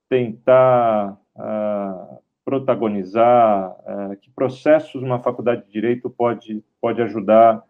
tentar 0.09 1.19
uh, 1.37 2.19
protagonizar, 2.45 3.71
uh, 3.71 4.17
que 4.21 4.31
processos 4.31 5.03
uma 5.03 5.19
faculdade 5.19 5.65
de 5.65 5.73
direito 5.73 6.11
pode, 6.11 6.63
pode 6.81 7.03
ajudar 7.03 7.65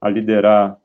a 0.00 0.08
liderar 0.08 0.78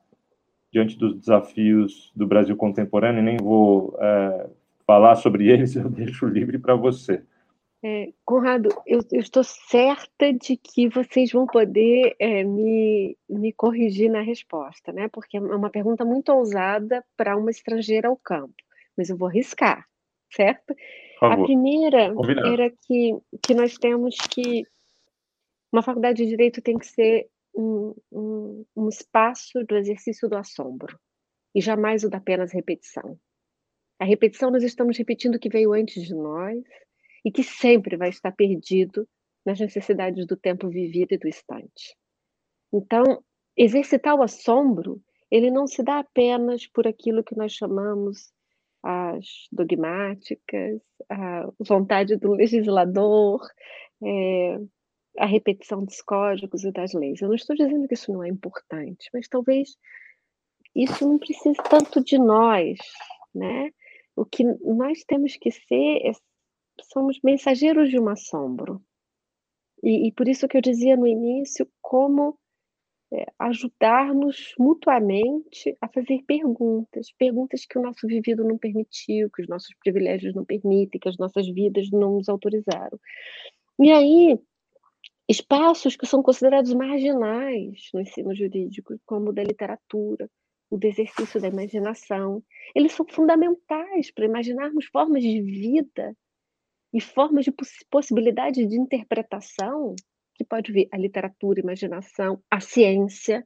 diante 0.72 0.98
dos 0.98 1.18
desafios 1.18 2.12
do 2.16 2.28
Brasil 2.28 2.56
contemporâneo, 2.58 3.24
nem 3.24 3.38
vou 3.38 3.96
uh, 3.96 4.50
falar 4.86 5.16
sobre 5.16 5.48
eles, 5.52 5.76
eu 5.76 5.90
deixo 5.90 6.26
livre 6.28 6.58
para 6.58 6.76
você. 6.76 7.24
É, 7.84 8.12
Conrado, 8.26 8.70
eu, 8.88 9.00
eu, 9.12 9.20
estou 9.20 9.44
certa 9.44 10.34
de 10.34 10.58
que 10.58 10.90
vocês 10.90 11.32
vão 11.32 11.46
poder 11.46 12.16
é, 12.18 12.44
me, 12.44 13.16
me 13.30 13.54
corrigir 13.54 14.10
na 14.10 14.22
resposta, 14.22 14.92
né? 14.92 15.08
Porque 15.10 15.38
é 15.38 15.40
uma 15.40 15.70
pergunta 15.70 16.04
muito 16.04 16.30
ousada 16.32 17.06
para 17.16 17.38
uma 17.38 17.52
estrangeira 17.52 18.08
ao 18.08 18.18
campo, 18.18 18.56
mas 18.98 19.10
eu 19.10 19.18
vou 19.18 19.28
arriscar, 19.28 19.86
certo? 20.34 20.76
A 21.22 21.38
primeira 21.38 22.14
Combinado. 22.14 22.48
era 22.48 22.70
que, 22.70 23.16
que 23.44 23.54
nós 23.54 23.78
temos 23.78 24.16
que. 24.30 24.64
Uma 25.72 25.84
faculdade 25.84 26.24
de 26.24 26.30
direito 26.30 26.62
tem 26.62 26.78
que 26.78 26.88
ser 26.88 27.30
um, 27.56 27.94
um, 28.12 28.66
um 28.76 28.90
espaço 28.90 29.64
do 29.66 29.76
exercício 29.76 30.28
do 30.28 30.36
assombro, 30.36 30.98
e 31.54 31.62
jamais 31.62 32.04
o 32.04 32.10
da 32.10 32.18
apenas 32.18 32.52
repetição. 32.52 33.20
A 34.00 34.06
repetição, 34.06 34.52
nós 34.52 34.64
estamos 34.64 34.98
repetindo 34.98 35.36
o 35.36 35.40
que 35.40 35.50
veio 35.50 35.74
antes 35.74 36.04
de 36.04 36.14
nós 36.14 36.64
e 37.28 37.32
que 37.32 37.44
sempre 37.44 37.98
vai 37.98 38.08
estar 38.08 38.32
perdido 38.32 39.06
nas 39.46 39.60
necessidades 39.60 40.26
do 40.26 40.38
tempo 40.38 40.70
vivido 40.70 41.12
e 41.12 41.18
do 41.18 41.28
instante. 41.28 41.94
Então, 42.72 43.04
exercitar 43.58 44.16
o 44.16 44.24
assombro, 44.24 45.02
ele 45.30 45.52
não 45.52 45.68
se 45.68 45.84
dá 45.84 46.00
apenas 46.00 46.66
por 46.68 46.88
aquilo 46.88 47.26
que 47.26 47.36
nós 47.36 47.52
chamamos 47.52 48.32
as 48.82 49.26
dogmáticas, 49.52 50.82
a 51.10 51.50
vontade 51.60 52.16
do 52.16 52.32
legislador, 52.32 53.46
é, 54.06 54.58
a 55.18 55.26
repetição 55.26 55.84
dos 55.84 56.02
códigos 56.02 56.64
e 56.64 56.72
das 56.72 56.94
leis. 56.94 57.22
Eu 57.22 57.28
não 57.28 57.36
estou 57.36 57.58
dizendo 57.58 57.90
que 57.90 57.94
isso 57.94 58.14
não 58.14 58.24
é 58.24 58.30
importante, 58.30 59.10
mas 59.14 59.28
talvez 59.28 59.76
isso 60.74 61.06
não 61.06 61.20
precise 61.20 61.60
tanto 61.70 62.02
de 62.02 62.18
nós, 62.18 62.78
né? 63.36 63.70
O 64.16 64.24
que 64.24 64.46
nós 64.46 65.04
temos 65.04 65.36
que 65.36 65.52
ser 65.52 66.08
é, 66.08 66.12
somos 66.86 67.20
mensageiros 67.24 67.90
de 67.90 68.00
um 68.00 68.10
assombro. 68.10 68.82
E, 69.84 70.08
e 70.08 70.12
por 70.12 70.28
isso 70.28 70.48
que 70.48 70.58
eu 70.58 70.62
dizia 70.62 70.98
no 70.98 71.08
início 71.08 71.70
como 71.82 72.38
é, 73.12 73.26
mutuamente 74.60 75.78
a 75.80 75.88
fazer 75.88 76.24
perguntas, 76.28 77.12
perguntas 77.18 77.66
que 77.66 77.78
o 77.78 77.82
nosso 77.82 78.06
vivido 78.06 78.44
não 78.44 78.58
permitiu, 78.58 79.30
que 79.32 79.42
os 79.42 79.48
nossos 79.48 79.74
privilégios 79.82 80.36
não 80.36 80.44
permitem, 80.44 81.00
que 81.00 81.08
as 81.08 81.18
nossas 81.18 81.48
vidas 81.48 81.90
não 81.92 82.16
nos 82.16 82.28
autorizaram. 82.28 83.00
E 83.80 83.92
aí, 83.92 84.40
espaços 85.30 85.96
que 85.96 86.06
são 86.06 86.22
considerados 86.22 86.74
marginais 86.74 87.90
no 87.94 88.02
ensino 88.02 88.36
jurídico, 88.36 89.00
como 89.06 89.30
o 89.30 89.34
da 89.34 89.44
literatura, 89.44 90.30
o 90.70 90.78
do 90.78 90.86
exercício 90.86 91.40
da 91.40 91.48
imaginação, 91.48 92.44
eles 92.76 92.92
são 92.92 93.06
fundamentais 93.08 94.12
para 94.12 94.26
imaginarmos 94.26 94.86
formas 94.86 95.22
de 95.24 95.42
vida 95.42 96.16
e 96.94 97.02
formas 97.02 97.46
de 97.46 97.52
poss 97.52 97.72
possibilidade 97.90 98.66
de 98.66 98.80
interpretação 98.80 99.96
que 100.36 100.44
pode 100.44 100.72
vir 100.72 100.88
a 100.92 100.98
literatura, 100.98 101.60
a 101.60 101.64
imaginação, 101.64 102.42
a 102.50 102.60
ciência, 102.60 103.46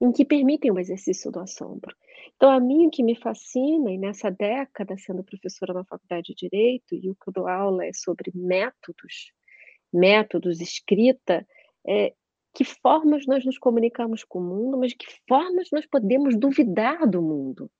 em 0.00 0.12
que 0.12 0.24
permitem 0.24 0.70
o 0.70 0.78
exercício 0.78 1.30
do 1.30 1.40
assombro. 1.40 1.94
Então, 2.36 2.50
a 2.50 2.60
mim, 2.60 2.86
o 2.86 2.90
que 2.90 3.02
me 3.02 3.16
fascina, 3.16 3.90
e 3.90 3.98
nessa 3.98 4.30
década, 4.30 4.96
sendo 4.98 5.24
professora 5.24 5.72
na 5.72 5.84
Faculdade 5.84 6.34
de 6.34 6.48
Direito, 6.48 6.94
e 6.94 7.10
o 7.10 7.14
que 7.14 7.28
eu 7.28 7.32
dou 7.32 7.48
aula 7.48 7.84
é 7.84 7.92
sobre 7.92 8.30
métodos, 8.34 9.32
métodos, 9.92 10.60
escrita, 10.60 11.46
é, 11.86 12.12
que 12.54 12.64
formas 12.64 13.26
nós 13.26 13.44
nos 13.44 13.58
comunicamos 13.58 14.24
com 14.24 14.38
o 14.38 14.42
mundo, 14.42 14.78
mas 14.78 14.92
que 14.92 15.06
formas 15.28 15.68
nós 15.72 15.86
podemos 15.86 16.38
duvidar 16.38 17.06
do 17.08 17.22
mundo. 17.22 17.70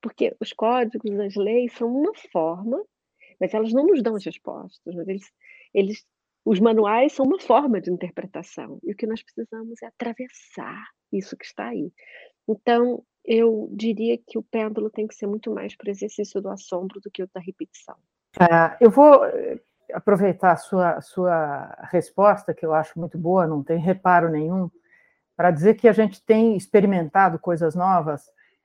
Porque 0.00 0.34
os 0.40 0.52
códigos, 0.52 1.18
as 1.20 1.34
leis 1.36 1.72
são 1.74 1.88
uma 1.88 2.12
forma, 2.32 2.84
mas 3.42 3.52
elas 3.52 3.72
não 3.72 3.84
nos 3.84 4.00
dão 4.00 4.14
as 4.14 4.24
respostas, 4.24 4.94
eles, 5.08 5.32
eles 5.74 6.06
os 6.44 6.60
manuais 6.60 7.12
são 7.12 7.26
uma 7.26 7.40
forma 7.40 7.80
de 7.80 7.90
interpretação 7.90 8.78
e 8.84 8.92
o 8.92 8.96
que 8.96 9.04
nós 9.04 9.20
precisamos 9.20 9.82
é 9.82 9.86
atravessar 9.86 10.84
isso 11.12 11.36
que 11.36 11.44
está 11.44 11.66
aí. 11.66 11.92
Então, 12.48 13.02
eu 13.24 13.68
diria 13.72 14.16
que 14.16 14.38
o 14.38 14.44
pêndulo 14.44 14.90
tem 14.90 15.08
que 15.08 15.14
ser 15.16 15.26
muito 15.26 15.52
mais 15.52 15.74
para 15.74 15.88
o 15.88 15.90
exercício 15.90 16.40
do 16.40 16.48
assombro 16.48 17.00
do 17.00 17.10
que 17.10 17.24
o 17.24 17.28
da 17.34 17.40
repetição. 17.40 17.96
É, 18.40 18.76
eu 18.80 18.90
vou 18.90 19.24
eh, 19.24 19.60
aproveitar 19.92 20.52
a 20.52 20.56
sua, 20.56 21.00
sua 21.00 21.88
resposta, 21.90 22.54
que 22.54 22.64
eu 22.64 22.72
acho 22.72 22.98
muito 22.98 23.18
boa, 23.18 23.46
não 23.46 23.62
tem 23.62 23.78
reparo 23.78 24.28
nenhum, 24.28 24.70
para 25.36 25.50
dizer 25.50 25.74
que 25.74 25.88
a 25.88 25.92
gente 25.92 26.24
tem 26.24 26.56
experimentado 26.56 27.40
coisas 27.40 27.74
novas. 27.74 28.22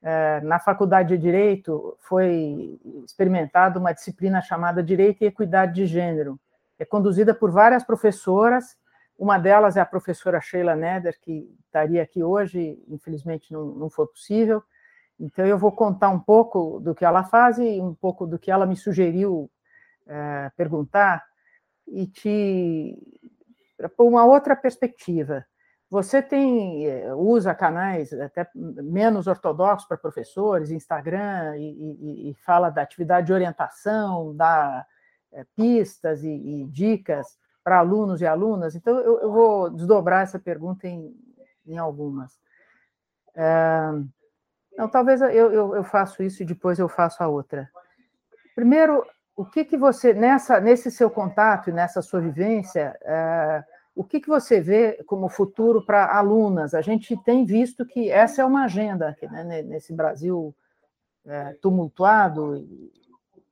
É, 0.09 0.39
na 0.39 0.57
faculdade 0.57 1.09
de 1.09 1.21
Direito 1.21 1.97
foi 1.99 2.79
experimentada 3.05 3.77
uma 3.77 3.91
disciplina 3.91 4.39
chamada 4.39 4.81
Direito 4.81 5.21
e 5.21 5.27
Equidade 5.27 5.73
de 5.73 5.85
Gênero, 5.85 6.39
é 6.79 6.85
conduzida 6.85 7.35
por 7.35 7.51
várias 7.51 7.83
professoras, 7.83 8.77
uma 9.19 9.37
delas 9.37 9.75
é 9.75 9.81
a 9.81 9.85
professora 9.85 10.39
Sheila 10.39 10.77
Neder, 10.77 11.19
que 11.19 11.53
estaria 11.65 12.01
aqui 12.01 12.23
hoje, 12.23 12.81
infelizmente 12.87 13.51
não, 13.51 13.65
não 13.65 13.89
foi 13.89 14.07
possível. 14.07 14.63
Então, 15.19 15.45
eu 15.45 15.57
vou 15.57 15.73
contar 15.73 16.07
um 16.07 16.19
pouco 16.19 16.79
do 16.79 16.95
que 16.95 17.03
ela 17.03 17.25
faz 17.25 17.57
e 17.57 17.81
um 17.81 17.93
pouco 17.93 18.25
do 18.25 18.39
que 18.39 18.49
ela 18.49 18.65
me 18.65 18.77
sugeriu 18.77 19.51
é, 20.07 20.49
perguntar, 20.55 21.25
e 21.85 22.07
te. 22.07 23.21
por 23.97 24.05
uma 24.05 24.23
outra 24.23 24.55
perspectiva. 24.55 25.45
Você 25.89 26.21
tem 26.21 26.85
eh, 26.85 27.13
usa 27.13 27.55
canais 27.55 28.11
até 28.13 28.49
menos 28.53 29.25
ortodoxos 29.25 29.87
para 29.87 29.97
professores, 29.97 30.69
Instagram, 30.69 31.55
e, 31.57 31.61
e, 31.61 32.29
e, 32.31 32.33
fala 32.35 32.69
da 32.69 32.81
atividade 32.81 33.27
de 33.27 33.33
orientação, 33.33 34.35
dá 34.35 34.85
é, 35.31 35.45
pistas 35.55 36.23
e, 36.23 36.29
e 36.29 36.65
dicas 36.65 37.37
para 37.63 37.79
alunos 37.79 38.21
e 38.21 38.25
alunas. 38.25 38.75
Então, 38.75 38.99
eu, 38.99 39.21
eu, 39.21 39.31
vou 39.31 39.69
desdobrar 39.69 40.23
essa 40.23 40.37
pergunta 40.39 40.87
em, 40.87 41.15
em 41.65 41.77
algumas. 41.77 42.37
É, 43.33 43.91
talvez 44.91 45.21
eu, 45.21 45.29
eu, 45.29 45.75
eu 45.75 45.83
faço 45.83 46.21
isso 46.21 46.43
e 46.43 46.45
depois 46.45 46.79
eu 46.79 46.89
faço 46.89 47.23
a 47.23 47.27
outra. 47.27 47.69
Primeiro, 48.55 49.05
o 49.35 49.45
que, 49.45 49.63
que 49.63 49.77
você, 49.77 50.13
nessa, 50.13 50.59
nesse 50.59 50.89
seu 50.89 51.09
contato 51.09 51.69
e 51.69 51.73
nessa 51.73 52.01
sua 52.01 52.19
vivência, 52.19 52.97
é, 53.03 53.63
o 53.97 54.03
que, 54.03 54.19
que 54.19 54.27
você 54.27 54.61
vê 54.61 55.03
como 55.07 55.27
futuro 55.27 55.83
para 55.83 56.15
alunas? 56.15 56.75
A 56.75 56.81
gente 56.81 57.17
tem 57.23 57.43
visto 57.43 57.83
que 57.83 58.11
essa 58.11 58.43
é 58.43 58.45
uma 58.45 58.65
agenda 58.65 59.09
aqui, 59.09 59.27
né, 59.27 59.63
nesse 59.63 59.91
Brasil 59.91 60.55
é, 61.25 61.53
tumultuado, 61.53 62.63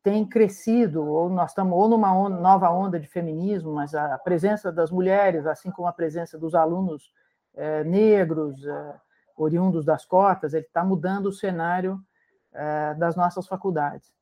tem 0.04 0.24
crescido, 0.24 1.04
ou 1.04 1.30
nós 1.30 1.50
estamos 1.50 1.75
ou 1.75 1.90
numa 1.90 2.16
onda, 2.16 2.38
nova 2.38 2.70
onda 2.70 3.00
de 3.00 3.08
feminismo, 3.08 3.74
mas 3.74 3.96
a 3.96 4.20
presença 4.20 4.72
das 4.72 4.92
mulheres, 4.92 5.48
assim 5.48 5.72
como 5.72 5.88
a 5.88 5.94
presença 5.94 6.38
dos 6.38 6.54
alunos 6.54 7.12
é, 7.56 7.84
negros, 7.84 8.64
é, 8.64 8.96
oriundos 9.36 9.84
das 9.84 10.06
cotas, 10.06 10.54
ele 10.54 10.68
está 10.68 10.84
mudando 10.84 11.25
o 11.25 11.34
cenário 11.34 12.00
é, 12.54 12.94
das 12.94 13.16
nossas 13.16 13.48
faculdades. 13.48 14.14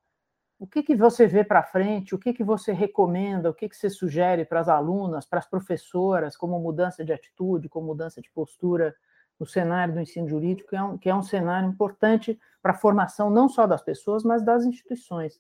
O 0.64 0.66
que, 0.66 0.82
que 0.82 0.96
você 0.96 1.28
vê 1.28 1.44
para 1.44 1.62
frente? 1.62 2.16
O 2.16 2.18
que, 2.18 2.32
que 2.32 2.42
você 2.42 2.72
recomenda? 2.72 3.50
O 3.50 3.54
que, 3.54 3.68
que 3.68 3.76
você 3.76 3.90
sugere 3.90 4.46
para 4.46 4.62
as 4.62 4.70
alunas, 4.70 5.26
para 5.26 5.40
as 5.40 5.46
professoras, 5.46 6.38
como 6.38 6.58
mudança 6.58 7.04
de 7.04 7.12
atitude, 7.12 7.68
como 7.68 7.88
mudança 7.88 8.22
de 8.22 8.32
postura 8.32 8.96
no 9.38 9.46
cenário 9.46 9.94
do 9.94 10.00
ensino 10.00 10.26
jurídico, 10.26 10.70
que 10.70 10.76
é 10.78 10.82
um, 10.82 10.98
que 10.98 11.10
é 11.10 11.14
um 11.14 11.22
cenário 11.22 11.68
importante 11.68 12.40
para 12.62 12.72
a 12.72 12.78
formação 12.78 13.30
não 13.30 13.50
só 13.50 13.68
das 13.68 13.82
pessoas, 13.82 14.24
mas 14.24 14.42
das 14.42 14.64
instituições? 14.64 15.38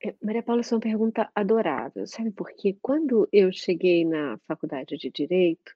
É, 0.00 0.14
Maria 0.22 0.44
Paula, 0.44 0.60
essa 0.60 0.76
é 0.76 0.78
pergunta 0.78 1.28
adorável, 1.34 2.06
sabe 2.06 2.30
por 2.30 2.52
quê? 2.52 2.78
Quando 2.80 3.28
eu 3.32 3.50
cheguei 3.52 4.04
na 4.04 4.38
faculdade 4.46 4.96
de 4.96 5.10
Direito, 5.10 5.72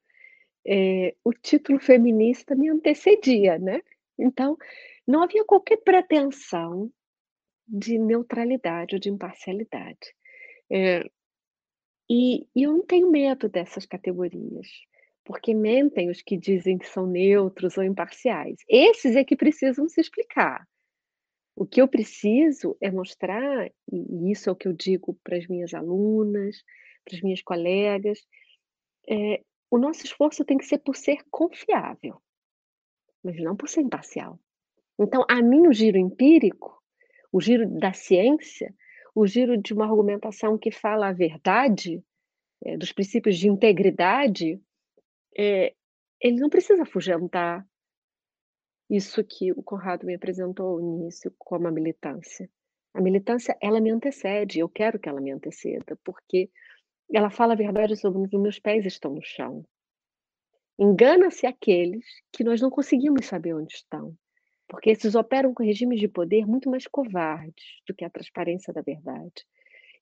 é, 0.64 1.16
o 1.24 1.32
título 1.32 1.80
feminista 1.80 2.54
me 2.54 2.68
antecedia, 2.68 3.58
né? 3.58 3.82
Então, 4.16 4.56
não 5.04 5.24
havia 5.24 5.44
qualquer 5.44 5.78
pretensão 5.78 6.88
de 7.70 7.98
neutralidade 7.98 8.94
ou 8.96 9.00
de 9.00 9.08
imparcialidade. 9.08 10.14
É, 10.70 11.04
e, 12.10 12.48
e 12.56 12.62
eu 12.64 12.72
não 12.72 12.84
tenho 12.84 13.08
medo 13.10 13.48
dessas 13.48 13.86
categorias, 13.86 14.66
porque 15.24 15.54
mentem 15.54 16.10
os 16.10 16.20
que 16.20 16.36
dizem 16.36 16.76
que 16.76 16.88
são 16.88 17.06
neutros 17.06 17.78
ou 17.78 17.84
imparciais. 17.84 18.56
Esses 18.68 19.14
é 19.14 19.22
que 19.22 19.36
precisam 19.36 19.88
se 19.88 20.00
explicar. 20.00 20.66
O 21.54 21.64
que 21.64 21.80
eu 21.80 21.86
preciso 21.86 22.76
é 22.80 22.90
mostrar, 22.90 23.70
e 23.92 24.32
isso 24.32 24.48
é 24.48 24.52
o 24.52 24.56
que 24.56 24.66
eu 24.66 24.72
digo 24.72 25.16
para 25.22 25.36
as 25.36 25.46
minhas 25.46 25.72
alunas, 25.72 26.64
para 27.04 27.16
as 27.16 27.22
minhas 27.22 27.42
colegas, 27.42 28.18
é, 29.08 29.42
o 29.70 29.78
nosso 29.78 30.04
esforço 30.04 30.44
tem 30.44 30.58
que 30.58 30.64
ser 30.64 30.78
por 30.78 30.96
ser 30.96 31.22
confiável, 31.30 32.20
mas 33.22 33.36
não 33.36 33.56
por 33.56 33.68
ser 33.68 33.82
imparcial. 33.82 34.38
Então, 34.98 35.24
a 35.28 35.40
mim, 35.40 35.68
o 35.68 35.72
giro 35.72 35.96
empírico 35.96 36.79
o 37.32 37.40
giro 37.40 37.68
da 37.68 37.92
ciência, 37.92 38.74
o 39.14 39.26
giro 39.26 39.56
de 39.56 39.72
uma 39.72 39.84
argumentação 39.84 40.58
que 40.58 40.70
fala 40.70 41.08
a 41.08 41.12
verdade, 41.12 42.02
é, 42.64 42.76
dos 42.76 42.92
princípios 42.92 43.38
de 43.38 43.48
integridade, 43.48 44.60
é, 45.36 45.74
ele 46.20 46.40
não 46.40 46.50
precisa 46.50 46.82
afugentar 46.82 47.66
isso 48.88 49.22
que 49.24 49.52
o 49.52 49.62
Conrado 49.62 50.04
me 50.04 50.14
apresentou 50.14 50.66
ao 50.66 50.80
início 50.80 51.32
como 51.38 51.68
a 51.68 51.70
militância. 51.70 52.50
A 52.92 53.00
militância, 53.00 53.56
ela 53.62 53.80
me 53.80 53.90
antecede, 53.90 54.58
eu 54.58 54.68
quero 54.68 54.98
que 54.98 55.08
ela 55.08 55.20
me 55.20 55.30
anteceda, 55.30 55.96
porque 56.04 56.50
ela 57.12 57.30
fala 57.30 57.52
a 57.52 57.56
verdade 57.56 57.96
sobre 57.96 58.20
os 58.20 58.42
meus 58.42 58.58
pés 58.58 58.84
estão 58.84 59.14
no 59.14 59.22
chão. 59.22 59.64
Engana-se 60.76 61.46
aqueles 61.46 62.04
que 62.32 62.42
nós 62.42 62.60
não 62.60 62.70
conseguimos 62.70 63.26
saber 63.26 63.54
onde 63.54 63.74
estão 63.74 64.16
porque 64.70 64.90
esses 64.90 65.16
operam 65.16 65.52
com 65.52 65.64
regimes 65.64 65.98
de 65.98 66.06
poder 66.06 66.46
muito 66.46 66.70
mais 66.70 66.86
covardes 66.86 67.82
do 67.88 67.92
que 67.92 68.04
a 68.04 68.08
transparência 68.08 68.72
da 68.72 68.80
verdade. 68.80 69.44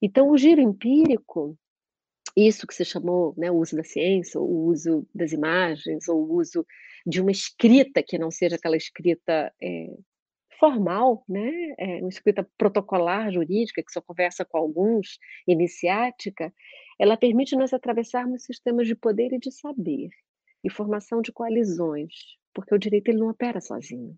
Então, 0.01 0.29
o 0.31 0.37
giro 0.37 0.61
empírico, 0.61 1.59
isso 2.37 2.67
que 2.67 2.75
você 2.75 2.85
chamou, 2.85 3.35
né, 3.39 3.51
o 3.51 3.57
uso 3.57 3.75
da 3.75 3.83
ciência, 3.83 4.39
o 4.39 4.67
uso 4.67 5.09
das 5.15 5.33
imagens, 5.33 6.07
ou 6.07 6.23
o 6.23 6.35
uso 6.35 6.67
de 7.07 7.19
uma 7.19 7.31
escrita 7.31 8.03
que 8.03 8.19
não 8.19 8.31
seja 8.31 8.57
aquela 8.57 8.77
escrita 8.77 9.51
é, 9.61 9.87
formal, 10.61 11.25
né, 11.27 11.51
é, 11.79 12.01
uma 12.01 12.11
escrita 12.11 12.47
protocolar 12.59 13.33
jurídica, 13.33 13.83
que 13.83 13.91
só 13.91 14.03
conversa 14.03 14.45
com 14.45 14.59
alguns, 14.59 15.19
iniciática, 15.47 16.53
ela 17.01 17.17
permite 17.17 17.57
nós 17.57 17.73
atravessarmos 17.73 18.45
sistemas 18.45 18.87
de 18.87 18.95
poder 18.95 19.33
e 19.33 19.39
de 19.39 19.51
saber, 19.51 20.11
e 20.63 20.69
formação 20.69 21.23
de 21.23 21.33
coalizões, 21.33 22.13
porque 22.53 22.75
o 22.75 22.79
direito 22.79 23.09
ele 23.09 23.19
não 23.19 23.31
opera 23.31 23.63
sozinho. 23.63 24.15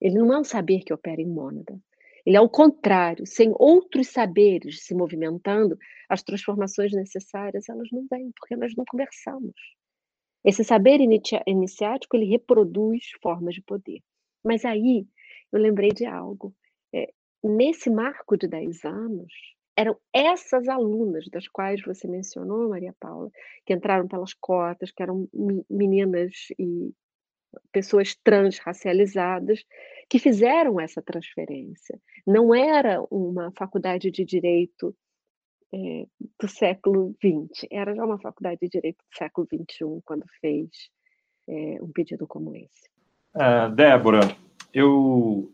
Ele 0.00 0.18
não 0.18 0.32
é 0.32 0.38
um 0.38 0.44
saber 0.44 0.80
que 0.80 0.92
opera 0.92 1.20
em 1.20 1.26
mônada. 1.26 1.78
Ele 2.24 2.36
é 2.36 2.40
o 2.40 2.48
contrário. 2.48 3.24
Sem 3.26 3.52
outros 3.56 4.08
saberes 4.08 4.84
se 4.84 4.94
movimentando, 4.94 5.78
as 6.08 6.22
transformações 6.22 6.92
necessárias 6.92 7.68
elas 7.68 7.88
não 7.92 8.06
vêm, 8.10 8.32
porque 8.36 8.56
nós 8.56 8.74
não 8.76 8.84
conversamos. 8.84 9.54
Esse 10.44 10.62
saber 10.64 11.00
iniciático 11.46 12.16
ele 12.16 12.26
reproduz 12.26 13.04
formas 13.22 13.54
de 13.54 13.62
poder. 13.62 14.00
Mas 14.44 14.64
aí 14.64 15.06
eu 15.52 15.60
lembrei 15.60 15.90
de 15.90 16.04
algo. 16.06 16.54
É, 16.94 17.12
nesse 17.42 17.90
marco 17.90 18.36
de 18.36 18.46
10 18.46 18.84
anos, 18.84 19.32
eram 19.76 19.96
essas 20.12 20.68
alunas 20.68 21.28
das 21.28 21.46
quais 21.48 21.82
você 21.82 22.08
mencionou, 22.08 22.70
Maria 22.70 22.94
Paula, 22.98 23.30
que 23.64 23.74
entraram 23.74 24.08
pelas 24.08 24.32
cotas, 24.34 24.90
que 24.90 25.02
eram 25.02 25.28
meninas 25.68 26.32
e 26.58 26.92
pessoas 27.72 28.14
transracializadas 28.22 29.64
que 30.08 30.18
fizeram 30.18 30.80
essa 30.80 31.02
transferência. 31.02 32.00
Não 32.26 32.54
era 32.54 33.02
uma 33.10 33.52
faculdade 33.52 34.10
de 34.10 34.24
direito 34.24 34.94
é, 35.74 36.06
do 36.40 36.48
século 36.48 37.14
XX, 37.18 37.66
era 37.70 37.94
já 37.94 38.04
uma 38.04 38.18
faculdade 38.18 38.60
de 38.62 38.68
direito 38.68 38.98
do 38.98 39.16
século 39.16 39.46
XXI 39.46 40.00
quando 40.04 40.24
fez 40.40 40.68
é, 41.48 41.78
um 41.82 41.90
pedido 41.92 42.26
como 42.26 42.54
esse. 42.54 42.88
É, 43.34 43.68
Débora, 43.70 44.20
eu 44.72 45.52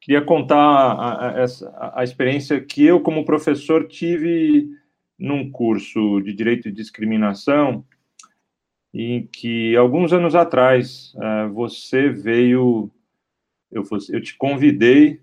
queria 0.00 0.22
contar 0.22 0.56
a, 0.56 1.42
a, 1.42 2.00
a, 2.00 2.04
experiência 2.04 2.60
que 2.60 2.84
eu, 2.84 3.00
como 3.00 3.24
professor, 3.24 3.88
tive 3.88 4.68
num 5.18 5.50
curso 5.50 6.20
de 6.20 6.32
direito 6.34 6.64
de 6.64 6.76
discriminação 6.76 7.84
em 8.92 9.26
que 9.26 9.76
alguns 9.76 10.12
anos 10.12 10.34
atrás 10.34 11.14
uh, 11.16 11.52
você 11.52 12.08
veio, 12.08 12.90
eu, 13.70 13.82
eu 14.10 14.20
te 14.20 14.36
convidei 14.36 15.20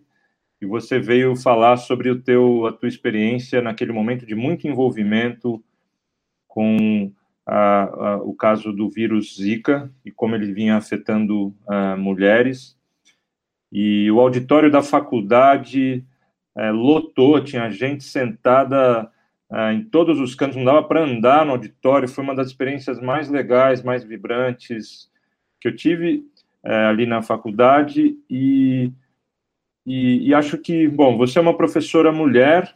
e 0.62 0.66
você 0.66 1.00
veio 1.00 1.36
falar 1.36 1.78
sobre 1.78 2.10
o 2.10 2.22
teu, 2.22 2.66
a 2.66 2.72
tua 2.72 2.88
experiência 2.88 3.62
naquele 3.62 3.92
momento 3.92 4.26
de 4.26 4.36
muito 4.36 4.68
envolvimento 4.68 5.64
com 6.48 7.12
a, 7.46 7.84
a, 7.84 8.16
o 8.18 8.34
caso 8.34 8.72
do 8.72 8.90
vírus 8.90 9.36
Zika 9.36 9.92
e 10.06 10.12
como 10.12 10.36
ele 10.36 10.54
vinha 10.54 10.78
afetando 10.78 11.48
uh, 11.68 11.98
mulheres. 11.98 12.78
E 13.72 14.10
o 14.12 14.20
auditório 14.20 14.72
da 14.72 14.82
faculdade 14.82 16.06
uh, 16.56 16.72
lotou, 16.72 17.44
tinha 17.44 17.70
gente 17.70 18.04
sentada 18.04 19.12
ah, 19.56 19.72
em 19.72 19.84
todos 19.84 20.20
os 20.20 20.34
cantos, 20.34 20.58
não 20.58 20.66
dava 20.66 20.82
para 20.82 21.04
andar 21.04 21.46
no 21.46 21.52
auditório, 21.52 22.08
foi 22.08 22.24
uma 22.24 22.34
das 22.34 22.48
experiências 22.48 23.00
mais 23.00 23.30
legais, 23.30 23.84
mais 23.84 24.04
vibrantes 24.04 25.12
que 25.62 25.68
eu 25.68 25.76
tive 25.76 26.26
eh, 26.64 26.86
ali 26.88 27.06
na 27.06 27.22
faculdade, 27.22 28.18
e, 28.28 28.92
e, 29.86 30.28
e, 30.28 30.34
acho 30.34 30.58
que, 30.58 30.88
bom, 30.88 31.18
você 31.18 31.38
é 31.38 31.42
uma 31.42 31.56
professora 31.56 32.12
mulher 32.12 32.76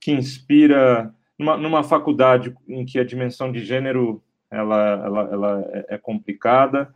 que 0.00 0.10
inspira, 0.10 1.14
numa, 1.38 1.56
numa 1.56 1.84
faculdade 1.84 2.52
em 2.68 2.84
que 2.84 2.98
a 2.98 3.04
dimensão 3.04 3.52
de 3.52 3.64
gênero 3.64 4.20
ela, 4.50 5.02
ela, 5.04 5.28
ela 5.30 5.70
é, 5.72 5.94
é 5.94 5.98
complicada, 5.98 6.92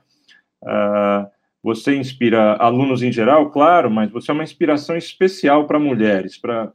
uh, 0.60 1.30
você 1.62 1.94
inspira 1.94 2.54
alunos 2.54 3.00
em 3.00 3.12
geral, 3.12 3.52
claro, 3.52 3.88
mas 3.88 4.10
você 4.10 4.32
é 4.32 4.34
uma 4.34 4.42
inspiração 4.42 4.96
especial 4.96 5.68
para 5.68 5.78
mulheres, 5.78 6.36
para 6.36 6.72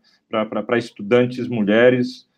estudantes 0.78 1.50
mulheres, 1.50 2.29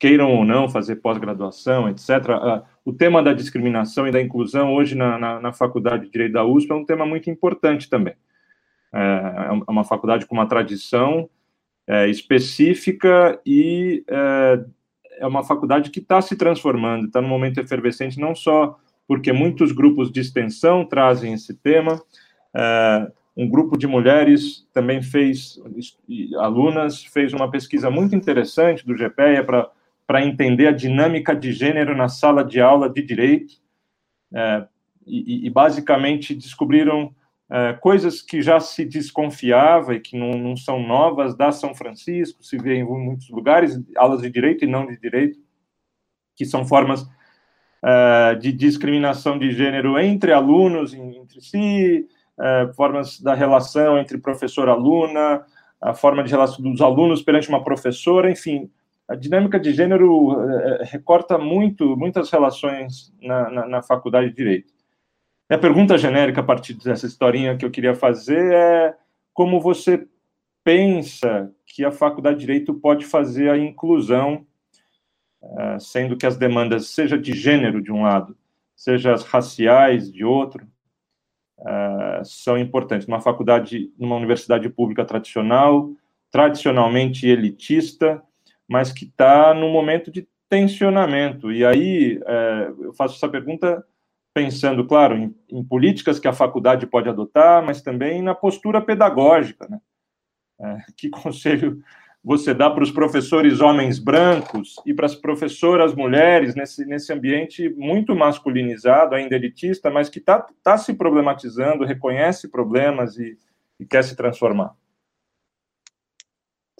queiram 0.00 0.34
ou 0.34 0.46
não 0.46 0.66
fazer 0.66 0.96
pós-graduação, 0.96 1.86
etc. 1.86 2.08
O 2.82 2.92
tema 2.92 3.22
da 3.22 3.34
discriminação 3.34 4.08
e 4.08 4.10
da 4.10 4.20
inclusão 4.20 4.74
hoje 4.74 4.94
na, 4.94 5.18
na, 5.18 5.40
na, 5.40 5.52
Faculdade 5.52 6.06
de 6.06 6.10
Direito 6.10 6.32
da 6.32 6.44
USP 6.44 6.72
é 6.72 6.74
um 6.74 6.86
tema 6.86 7.04
muito 7.04 7.28
importante 7.28 7.88
também. 7.88 8.14
É, 8.92 9.48
é 9.68 9.70
uma 9.70 9.84
faculdade 9.84 10.24
com 10.24 10.34
uma 10.34 10.48
tradição 10.48 11.28
é, 11.86 12.08
específica 12.08 13.38
e 13.44 14.02
é, 14.08 14.64
é 15.18 15.26
uma 15.26 15.44
faculdade 15.44 15.90
que 15.90 16.00
está 16.00 16.22
se 16.22 16.34
transformando, 16.34 17.06
está 17.06 17.20
num 17.20 17.28
momento 17.28 17.60
efervescente, 17.60 18.18
não 18.18 18.34
só 18.34 18.78
porque 19.06 19.34
muitos 19.34 19.70
grupos 19.70 20.10
de 20.10 20.20
extensão 20.20 20.82
trazem 20.82 21.34
esse 21.34 21.52
tema, 21.52 22.02
é, 22.56 23.12
um 23.36 23.46
grupo 23.46 23.76
de 23.76 23.86
mulheres 23.86 24.66
também 24.72 25.02
fez, 25.02 25.60
alunas, 26.38 27.04
fez 27.04 27.34
uma 27.34 27.50
pesquisa 27.50 27.90
muito 27.90 28.16
interessante 28.16 28.86
do 28.86 28.94
GPEA 28.94 29.44
para 29.44 29.68
entender 30.24 30.66
a 30.66 30.72
dinâmica 30.72 31.36
de 31.36 31.52
gênero 31.52 31.96
na 31.96 32.08
sala 32.08 32.42
de 32.42 32.60
aula 32.60 32.88
de 32.88 33.02
direito, 33.02 33.54
é, 34.34 34.66
e, 35.06 35.46
e, 35.46 35.50
basicamente 35.50 36.34
descobriram 36.34 37.14
é, 37.50 37.72
coisas 37.74 38.22
que 38.22 38.40
já 38.40 38.60
se 38.60 38.84
desconfiava 38.84 39.94
e 39.94 40.00
que 40.00 40.16
não, 40.16 40.30
não, 40.30 40.56
são 40.56 40.80
novas 40.80 41.36
da 41.36 41.50
São 41.52 41.74
Francisco, 41.74 42.44
se 42.44 42.56
vê 42.56 42.76
em 42.76 42.84
muitos 42.84 43.28
lugares, 43.28 43.80
aulas 43.96 44.22
de 44.22 44.30
direito 44.30 44.64
e 44.64 44.68
não 44.68 44.86
de 44.86 44.96
direito, 44.98 45.38
que 46.36 46.44
são 46.44 46.64
formas 46.64 47.06
é, 47.82 48.34
de 48.36 48.52
discriminação 48.52 49.38
de 49.38 49.50
gênero 49.52 49.98
entre 49.98 50.32
alunos, 50.32 50.94
entre 50.94 51.40
si, 51.40 52.06
é, 52.38 52.72
formas 52.74 53.20
da 53.20 53.34
relação 53.34 53.98
entre 53.98 54.18
professor-aluna, 54.18 55.44
a 55.80 55.94
forma 55.94 56.22
de 56.22 56.30
relação 56.30 56.62
dos 56.62 56.80
alunos 56.80 57.22
perante 57.22 57.48
uma 57.48 57.64
professora, 57.64 58.30
enfim, 58.30 58.70
a 59.10 59.16
dinâmica 59.16 59.58
de 59.58 59.72
gênero 59.72 60.40
é, 60.40 60.84
recorta 60.84 61.36
muito, 61.36 61.96
muitas 61.96 62.30
relações 62.30 63.12
na, 63.20 63.50
na, 63.50 63.66
na 63.66 63.82
faculdade 63.82 64.30
de 64.30 64.36
Direito. 64.36 64.72
A 65.50 65.58
pergunta 65.58 65.98
genérica 65.98 66.40
a 66.40 66.44
partir 66.44 66.74
dessa 66.74 67.06
historinha 67.06 67.56
que 67.56 67.64
eu 67.64 67.72
queria 67.72 67.92
fazer 67.92 68.52
é 68.52 68.96
como 69.34 69.60
você 69.60 70.06
pensa 70.62 71.52
que 71.66 71.84
a 71.84 71.90
faculdade 71.90 72.38
de 72.38 72.46
Direito 72.46 72.72
pode 72.72 73.04
fazer 73.04 73.50
a 73.50 73.58
inclusão, 73.58 74.46
é, 75.42 75.78
sendo 75.80 76.16
que 76.16 76.24
as 76.24 76.36
demandas, 76.36 76.90
seja 76.90 77.18
de 77.18 77.32
gênero 77.32 77.82
de 77.82 77.90
um 77.90 78.02
lado, 78.02 78.36
seja 78.76 79.12
as 79.12 79.24
raciais 79.24 80.12
de 80.12 80.24
outro, 80.24 80.64
é, 81.66 82.22
são 82.22 82.56
importantes. 82.56 83.08
Uma 83.08 83.20
faculdade, 83.20 83.92
numa 83.98 84.14
universidade 84.14 84.68
pública 84.68 85.04
tradicional, 85.04 85.90
tradicionalmente 86.30 87.26
elitista, 87.26 88.22
mas 88.70 88.92
que 88.92 89.04
está 89.04 89.52
no 89.52 89.68
momento 89.68 90.12
de 90.12 90.28
tensionamento. 90.48 91.50
E 91.50 91.64
aí 91.64 92.20
é, 92.24 92.72
eu 92.78 92.92
faço 92.92 93.16
essa 93.16 93.28
pergunta 93.28 93.84
pensando, 94.32 94.86
claro, 94.86 95.16
em, 95.16 95.34
em, 95.50 95.64
políticas 95.64 96.20
que 96.20 96.28
a 96.28 96.32
faculdade 96.32 96.86
pode 96.86 97.08
adotar, 97.08 97.64
mas 97.66 97.82
também 97.82 98.22
na 98.22 98.32
postura 98.32 98.80
pedagógica. 98.80 99.66
Né? 99.68 99.80
É, 100.60 100.76
que 100.96 101.10
conselho 101.10 101.82
você 102.22 102.54
dá 102.54 102.70
para 102.70 102.84
os 102.84 102.92
professores 102.92 103.60
homens 103.60 103.98
brancos 103.98 104.76
e 104.86 104.94
para 104.94 105.06
as 105.06 105.16
professoras 105.16 105.94
mulheres 105.94 106.54
nesse, 106.54 106.84
nesse 106.84 107.12
ambiente 107.12 107.68
muito 107.70 108.14
masculinizado, 108.14 109.16
ainda 109.16 109.34
elitista, 109.34 109.90
mas 109.90 110.08
que 110.08 110.18
está 110.18 110.46
tá 110.62 110.76
se 110.76 110.94
problematizando, 110.94 111.84
reconhece 111.84 112.46
problemas 112.46 113.18
e, 113.18 113.36
e 113.80 113.86
quer 113.86 114.04
se 114.04 114.14
transformar? 114.14 114.76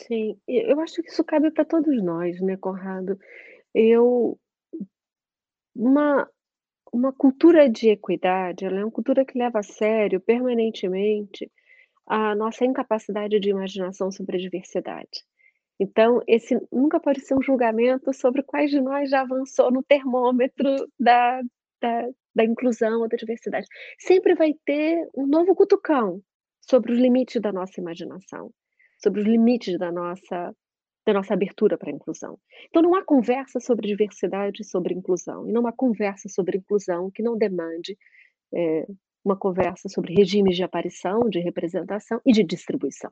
Sim, 0.07 0.41
eu 0.49 0.81
acho 0.81 1.03
que 1.03 1.11
isso 1.11 1.25
cabe 1.25 1.51
para 1.51 1.65
todos 1.65 2.03
nós, 2.03 2.41
né, 2.41 2.57
Conrado? 2.57 3.19
Eu 3.75 4.39
uma 5.75 6.29
uma 6.93 7.13
cultura 7.13 7.69
de 7.71 7.91
equidade, 7.91 8.65
ela 8.65 8.81
é 8.81 8.85
uma 8.85 8.91
cultura 8.91 9.25
que 9.25 9.39
leva 9.39 9.61
a 9.61 9.63
sério 9.63 10.21
permanentemente 10.21 11.51
a 12.07 12.35
nossa 12.35 12.65
incapacidade 12.65 13.41
de 13.41 13.51
imaginação 13.51 14.11
sobre 14.13 14.37
a 14.37 14.41
diversidade. 14.41 15.25
Então, 15.81 16.23
esse 16.29 16.59
nunca 16.73 17.01
pode 17.01 17.21
ser 17.23 17.35
um 17.37 17.43
julgamento 17.43 18.13
sobre 18.15 18.43
quais 18.43 18.71
de 18.71 18.81
nós 18.81 19.11
já 19.11 19.23
avançou 19.23 19.71
no 19.73 19.83
termômetro 19.83 20.69
da, 20.99 21.43
da, 21.83 22.09
da 22.35 22.45
inclusão 22.45 23.01
ou 23.01 23.09
da 23.09 23.17
diversidade. 23.17 23.67
Sempre 23.99 24.35
vai 24.35 24.55
ter 24.65 25.09
um 25.17 25.27
novo 25.27 25.55
cutucão 25.55 26.23
sobre 26.63 26.93
os 26.93 26.99
limites 26.99 27.41
da 27.41 27.53
nossa 27.53 27.81
imaginação, 27.81 28.53
sobre 29.03 29.21
os 29.21 29.27
limites 29.27 29.79
da 29.79 29.91
nossa 29.91 30.55
da 31.07 31.15
nossa 31.15 31.33
abertura 31.33 31.79
para 31.79 31.91
a 31.91 31.95
inclusão. 31.95 32.39
Então, 32.69 32.83
não 32.83 32.95
há 32.95 33.03
conversa 33.03 33.59
sobre 33.59 33.89
diversidade 33.89 34.63
sobre 34.63 34.95
inclusão, 34.95 35.49
e 35.49 35.53
não 35.53 35.67
há 35.67 35.73
conversa 35.73 36.29
sobre 36.29 36.59
inclusão 36.59 37.11
que 37.11 37.23
não 37.23 37.39
demande 37.39 37.97
é, 38.55 38.87
uma 39.25 39.37
conversa 39.37 39.89
sobre 39.89 40.15
regimes 40.15 40.57
de 40.57 40.63
aparição, 40.63 41.21
de 41.29 41.41
representação 41.41 42.21
e 42.25 42.33
de 42.33 42.45
distribuição. 42.45 43.11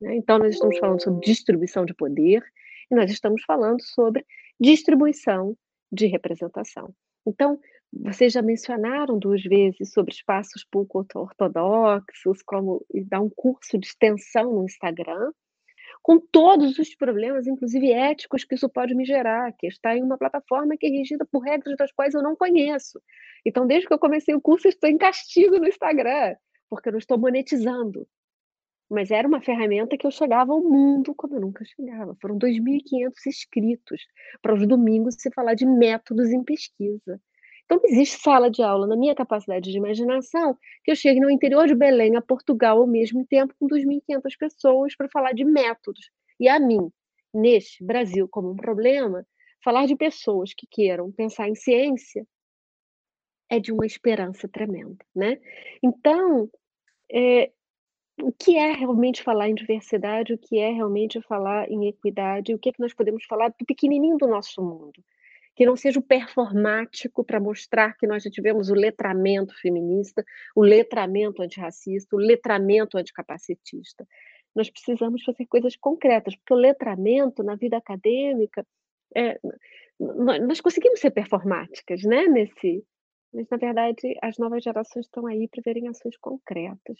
Né? 0.00 0.16
Então, 0.16 0.38
nós 0.38 0.54
estamos 0.54 0.78
falando 0.78 1.02
sobre 1.02 1.20
distribuição 1.20 1.84
de 1.84 1.94
poder 1.94 2.42
e 2.90 2.94
nós 2.94 3.10
estamos 3.10 3.42
falando 3.44 3.82
sobre 3.82 4.24
distribuição 4.60 5.56
de 5.90 6.06
representação. 6.06 6.94
Então, 7.26 7.58
vocês 8.02 8.32
já 8.32 8.42
mencionaram 8.42 9.18
duas 9.18 9.42
vezes 9.42 9.92
sobre 9.92 10.12
espaços 10.12 10.64
pouco 10.70 11.06
ortodoxos, 11.14 12.42
como 12.44 12.84
dar 13.06 13.20
um 13.20 13.30
curso 13.30 13.78
de 13.78 13.86
extensão 13.86 14.52
no 14.52 14.64
Instagram, 14.64 15.32
com 16.02 16.18
todos 16.18 16.78
os 16.78 16.94
problemas, 16.94 17.46
inclusive 17.46 17.92
éticos, 17.92 18.44
que 18.44 18.54
isso 18.54 18.68
pode 18.68 18.94
me 18.94 19.04
gerar, 19.04 19.52
que 19.52 19.66
está 19.66 19.96
em 19.96 20.02
uma 20.02 20.18
plataforma 20.18 20.76
que 20.76 20.86
é 20.86 20.90
regida 20.90 21.24
por 21.24 21.40
regras 21.40 21.76
das 21.76 21.92
quais 21.92 22.14
eu 22.14 22.22
não 22.22 22.36
conheço. 22.36 23.00
Então, 23.44 23.66
desde 23.66 23.86
que 23.86 23.94
eu 23.94 23.98
comecei 23.98 24.34
o 24.34 24.40
curso, 24.40 24.68
estou 24.68 24.90
em 24.90 24.98
castigo 24.98 25.58
no 25.58 25.66
Instagram, 25.66 26.36
porque 26.68 26.88
eu 26.88 26.92
não 26.92 26.98
estou 26.98 27.18
monetizando. 27.18 28.06
Mas 28.90 29.10
era 29.10 29.26
uma 29.26 29.40
ferramenta 29.40 29.96
que 29.96 30.06
eu 30.06 30.10
chegava 30.10 30.52
ao 30.52 30.62
mundo 30.62 31.14
como 31.14 31.36
eu 31.36 31.40
nunca 31.40 31.64
chegava. 31.64 32.14
Foram 32.20 32.38
2.500 32.38 33.12
inscritos 33.26 34.02
para 34.42 34.54
os 34.54 34.66
domingos 34.66 35.14
se 35.18 35.30
falar 35.32 35.54
de 35.54 35.64
métodos 35.64 36.30
em 36.30 36.44
pesquisa. 36.44 37.18
Então, 37.64 37.80
não 37.82 37.90
existe 37.90 38.20
sala 38.20 38.50
de 38.50 38.62
aula, 38.62 38.86
na 38.86 38.96
minha 38.96 39.14
capacidade 39.14 39.70
de 39.70 39.76
imaginação, 39.76 40.56
que 40.84 40.90
eu 40.90 40.96
chegue 40.96 41.20
no 41.20 41.30
interior 41.30 41.66
de 41.66 41.74
Belém, 41.74 42.16
a 42.16 42.22
Portugal, 42.22 42.78
ao 42.78 42.86
mesmo 42.86 43.26
tempo, 43.26 43.54
com 43.58 43.66
2.500 43.66 44.36
pessoas 44.38 44.96
para 44.96 45.08
falar 45.08 45.32
de 45.32 45.44
métodos. 45.44 46.10
E 46.38 46.48
a 46.48 46.60
mim, 46.60 46.90
neste 47.32 47.82
Brasil, 47.84 48.28
como 48.28 48.50
um 48.50 48.56
problema, 48.56 49.26
falar 49.62 49.86
de 49.86 49.96
pessoas 49.96 50.52
que 50.54 50.66
queiram 50.70 51.10
pensar 51.10 51.48
em 51.48 51.54
ciência 51.54 52.26
é 53.50 53.58
de 53.58 53.72
uma 53.72 53.86
esperança 53.86 54.48
tremenda, 54.48 55.04
né? 55.14 55.40
Então, 55.82 56.50
é, 57.12 57.50
o 58.22 58.32
que 58.32 58.56
é 58.56 58.72
realmente 58.72 59.22
falar 59.22 59.48
em 59.48 59.54
diversidade, 59.54 60.34
o 60.34 60.38
que 60.38 60.58
é 60.58 60.70
realmente 60.70 61.20
falar 61.22 61.70
em 61.70 61.88
equidade, 61.88 62.54
o 62.54 62.58
que 62.58 62.68
é 62.68 62.72
que 62.72 62.80
nós 62.80 62.94
podemos 62.94 63.24
falar 63.24 63.48
do 63.48 63.66
pequenininho 63.66 64.16
do 64.16 64.26
nosso 64.26 64.62
mundo? 64.62 65.02
Que 65.54 65.64
não 65.64 65.76
seja 65.76 66.00
o 66.00 66.02
performático 66.02 67.24
para 67.24 67.38
mostrar 67.38 67.96
que 67.96 68.06
nós 68.06 68.22
já 68.22 68.30
tivemos 68.30 68.70
o 68.70 68.74
letramento 68.74 69.54
feminista, 69.60 70.24
o 70.54 70.62
letramento 70.62 71.42
antirracista, 71.42 72.16
o 72.16 72.18
letramento 72.18 72.98
anticapacitista. 72.98 74.06
Nós 74.54 74.68
precisamos 74.70 75.22
fazer 75.22 75.46
coisas 75.46 75.76
concretas, 75.76 76.34
porque 76.36 76.54
o 76.54 76.56
letramento 76.56 77.42
na 77.42 77.54
vida 77.54 77.76
acadêmica, 77.76 78.66
é, 79.16 79.38
nós 79.98 80.60
conseguimos 80.60 81.00
ser 81.00 81.10
performáticas, 81.10 82.02
né? 82.02 82.26
Nesse, 82.26 82.84
mas 83.32 83.48
na 83.48 83.56
verdade 83.56 84.16
as 84.22 84.38
novas 84.38 84.62
gerações 84.62 85.06
estão 85.06 85.26
aí 85.26 85.48
para 85.48 85.62
verem 85.64 85.88
ações 85.88 86.16
concretas. 86.16 86.98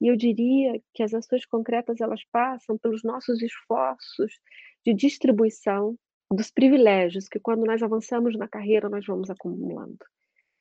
E 0.00 0.08
eu 0.08 0.16
diria 0.16 0.78
que 0.92 1.02
as 1.02 1.14
ações 1.14 1.46
concretas 1.46 2.00
elas 2.00 2.22
passam 2.30 2.76
pelos 2.76 3.02
nossos 3.02 3.40
esforços 3.40 4.38
de 4.84 4.92
distribuição 4.92 5.96
dos 6.32 6.50
privilégios 6.50 7.28
que 7.28 7.38
quando 7.38 7.64
nós 7.64 7.82
avançamos 7.82 8.36
na 8.36 8.48
carreira 8.48 8.88
nós 8.88 9.06
vamos 9.06 9.30
acumulando. 9.30 9.98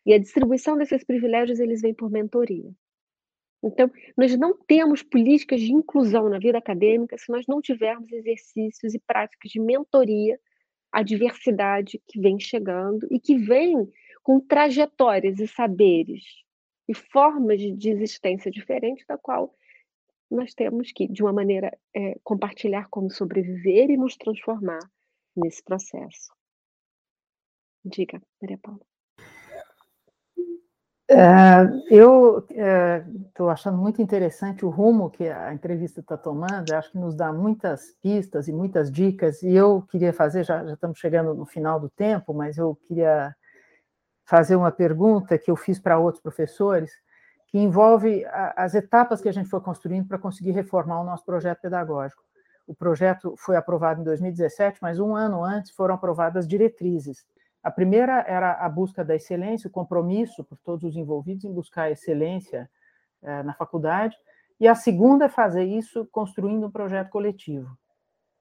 E 0.06 0.14
a 0.14 0.20
distribuição 0.20 0.78
desses 0.78 1.04
privilégios 1.04 1.60
eles 1.60 1.82
vêm 1.82 1.94
por 1.94 2.12
mentoria. 2.12 2.72
Então, 3.64 3.90
nós 4.16 4.38
não 4.38 4.56
temos 4.68 5.02
políticas 5.02 5.60
de 5.60 5.74
inclusão 5.74 6.30
na 6.30 6.38
vida 6.38 6.60
acadêmica 6.60 7.18
se 7.18 7.32
nós 7.32 7.46
não 7.48 7.60
tivermos 7.60 8.12
exercícios 8.12 8.94
e 8.94 9.00
práticas 9.00 9.50
de 9.52 9.60
mentoria 9.60 10.40
à 10.92 11.02
diversidade 11.02 12.00
que 12.08 12.20
vem 12.20 12.40
chegando 12.40 13.08
e 13.10 13.20
que 13.20 13.36
vem 13.36 13.90
com 14.22 14.40
trajetórias 14.40 15.40
e 15.40 15.48
saberes 15.48 16.24
e 16.88 16.94
formas 16.94 17.60
de 17.60 17.90
existência 17.90 18.52
diferentes 18.52 19.04
da 19.08 19.18
qual 19.18 19.56
nós 20.30 20.54
temos 20.54 20.92
que, 20.92 21.08
de 21.08 21.24
uma 21.24 21.34
maneira, 21.34 21.76
é, 21.96 22.20
compartilhar 22.24 22.88
como 22.90 23.10
sobreviver 23.10 23.90
e 23.90 23.98
nos 23.98 24.16
transformar 24.16 24.80
nesse 25.36 25.64
processo. 25.64 26.34
Diga, 27.84 28.22
Maria 28.42 28.58
Paula. 28.58 28.82
É, 31.08 31.16
eu 31.92 32.40
estou 32.40 33.50
é, 33.50 33.54
achando 33.54 33.78
muito 33.78 34.02
interessante 34.02 34.66
o 34.66 34.70
rumo 34.70 35.12
que 35.12 35.28
a 35.28 35.54
entrevista 35.54 36.00
está 36.00 36.18
tomando, 36.18 36.74
acho 36.74 36.92
que 36.92 36.98
nos 36.98 37.16
dá 37.16 37.32
muitas 37.32 37.92
pistas 38.02 38.48
e 38.48 38.52
muitas 38.52 38.92
dicas, 38.92 39.44
e 39.44 39.54
eu 39.54 39.84
queria 39.84 40.12
fazer, 40.12 40.44
já, 40.44 40.66
já 40.66 40.74
estamos 40.74 40.98
chegando 40.98 41.36
no 41.36 41.46
final 41.46 41.80
do 41.80 41.90
tempo, 41.90 42.34
mas 42.34 42.58
eu 42.58 42.76
queria 42.88 43.36
fazer 44.26 44.56
uma 44.56 44.72
pergunta 44.72 45.38
que 45.38 45.52
eu 45.52 45.56
fiz 45.56 45.80
para 45.80 46.00
outros 46.00 46.24
professores, 46.24 46.92
que 47.50 47.60
envolve 47.60 48.26
a, 48.26 48.64
as 48.64 48.74
etapas 48.74 49.22
que 49.22 49.30
a 49.30 49.32
gente 49.32 49.48
foi 49.48 49.62
construindo 49.62 50.08
para 50.08 50.18
conseguir 50.18 50.52
reformar 50.52 51.00
o 51.02 51.06
nosso 51.06 51.24
projeto 51.24 51.62
pedagógico. 51.62 52.25
O 52.68 52.74
projeto 52.74 53.36
foi 53.38 53.56
aprovado 53.56 54.02
em 54.02 54.04
2017, 54.04 54.80
mas 54.82 55.00
um 55.00 55.16
ano 55.16 55.44
antes 55.44 55.72
foram 55.72 55.96
aprovadas 55.96 56.48
diretrizes. 56.48 57.26
A 57.64 57.72
primeira 57.72 58.24
era 58.28 58.54
a 58.54 58.70
busca 58.70 59.04
da 59.04 59.16
excelência, 59.16 59.68
o 59.68 59.72
compromisso 59.72 60.44
por 60.44 60.58
todos 60.60 60.84
os 60.84 60.96
envolvidos 60.96 61.46
em 61.46 61.54
buscar 61.54 61.84
a 61.84 61.92
excelência 61.92 62.70
eh, 63.22 63.44
na 63.44 63.54
faculdade, 63.54 64.16
e 64.60 64.68
a 64.68 64.76
segunda 64.76 65.26
é 65.26 65.30
fazer 65.30 65.64
isso 65.64 66.08
construindo 66.12 66.68
um 66.68 66.72
projeto 66.72 67.10
coletivo. 67.10 67.76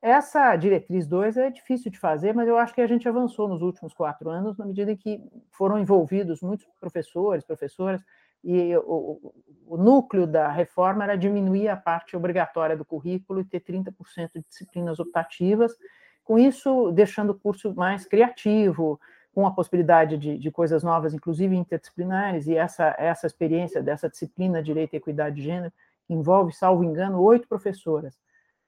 Essa 0.00 0.54
diretriz 0.56 1.06
2 1.06 1.38
é 1.38 1.50
difícil 1.50 1.90
de 1.90 1.98
fazer, 1.98 2.34
mas 2.34 2.46
eu 2.46 2.58
acho 2.58 2.74
que 2.74 2.82
a 2.82 2.86
gente 2.86 3.08
avançou 3.08 3.48
nos 3.48 3.62
últimos 3.62 3.94
quatro 3.94 4.28
anos, 4.28 4.58
na 4.58 4.66
medida 4.66 4.92
em 4.92 4.96
que 4.96 5.18
foram 5.50 5.78
envolvidos 5.78 6.42
muitos 6.42 6.66
professores, 6.78 7.42
professoras, 7.42 8.02
e 8.44 8.76
o, 8.76 9.32
o, 9.66 9.76
núcleo 9.76 10.26
da 10.26 10.48
reforma 10.48 11.04
era 11.04 11.16
diminuir 11.16 11.68
a 11.68 11.76
parte 11.76 12.16
obrigatória 12.16 12.76
do 12.76 12.84
currículo 12.84 13.40
e 13.40 13.44
ter 13.44 13.60
30% 13.60 14.32
de 14.34 14.44
disciplinas 14.46 15.00
optativas, 15.00 15.74
com 16.22 16.38
isso 16.38 16.92
deixando 16.92 17.30
o 17.30 17.38
curso 17.38 17.74
mais 17.74 18.04
criativo, 18.04 19.00
com 19.34 19.46
a 19.46 19.50
possibilidade 19.50 20.18
de, 20.18 20.38
de 20.38 20.50
coisas 20.50 20.84
novas, 20.84 21.14
inclusive 21.14 21.56
interdisciplinares, 21.56 22.46
e 22.46 22.54
essa, 22.54 22.94
essa 22.98 23.26
experiência 23.26 23.82
dessa 23.82 24.08
disciplina 24.08 24.62
Direito 24.62 24.94
Equidade 24.94 25.36
de 25.36 25.42
Gênero 25.42 25.72
envolve, 26.08 26.52
salvo 26.52 26.84
engano, 26.84 27.20
oito 27.20 27.48
professoras. 27.48 28.16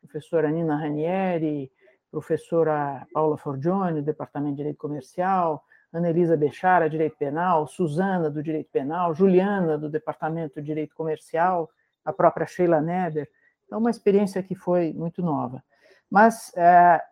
Professora 0.00 0.50
Nina 0.50 0.76
Ranieri, 0.76 1.70
professora 2.10 3.06
Paula 3.12 3.36
Forgione, 3.36 4.00
do 4.00 4.06
Departamento 4.06 4.52
de 4.52 4.56
Direito 4.58 4.78
Comercial, 4.78 5.62
Ana 5.92 6.10
Elisa 6.10 6.36
Bechara, 6.36 6.90
Direito 6.90 7.16
Penal, 7.16 7.66
Suzana, 7.66 8.30
do 8.30 8.42
Direito 8.42 8.70
Penal, 8.70 9.14
Juliana, 9.14 9.78
do 9.78 9.88
Departamento 9.88 10.60
de 10.60 10.66
Direito 10.66 10.94
Comercial, 10.94 11.70
a 12.04 12.12
própria 12.12 12.46
Sheila 12.46 12.80
Neber. 12.80 13.28
Então, 13.66 13.78
uma 13.78 13.90
experiência 13.90 14.42
que 14.42 14.54
foi 14.54 14.92
muito 14.92 15.22
nova. 15.22 15.62
Mas 16.10 16.52
é, 16.56 17.02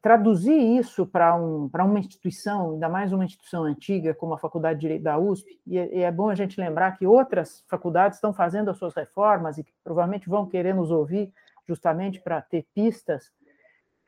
traduzir 0.00 0.58
isso 0.78 1.06
para 1.06 1.36
um, 1.36 1.70
uma 1.72 1.98
instituição, 1.98 2.72
ainda 2.72 2.88
mais 2.88 3.12
uma 3.12 3.24
instituição 3.24 3.64
antiga 3.64 4.14
como 4.14 4.34
a 4.34 4.38
Faculdade 4.38 4.78
de 4.78 4.82
Direito 4.82 5.02
da 5.02 5.18
USP, 5.18 5.60
e 5.66 5.78
é, 5.78 5.96
e 5.96 6.02
é 6.02 6.10
bom 6.10 6.28
a 6.28 6.34
gente 6.34 6.60
lembrar 6.60 6.98
que 6.98 7.06
outras 7.06 7.64
faculdades 7.68 8.18
estão 8.18 8.32
fazendo 8.32 8.70
as 8.70 8.78
suas 8.78 8.94
reformas 8.94 9.58
e 9.58 9.64
que 9.64 9.72
provavelmente 9.84 10.28
vão 10.28 10.46
querer 10.46 10.74
nos 10.74 10.90
ouvir 10.90 11.32
justamente 11.66 12.20
para 12.20 12.40
ter 12.40 12.66
pistas, 12.74 13.30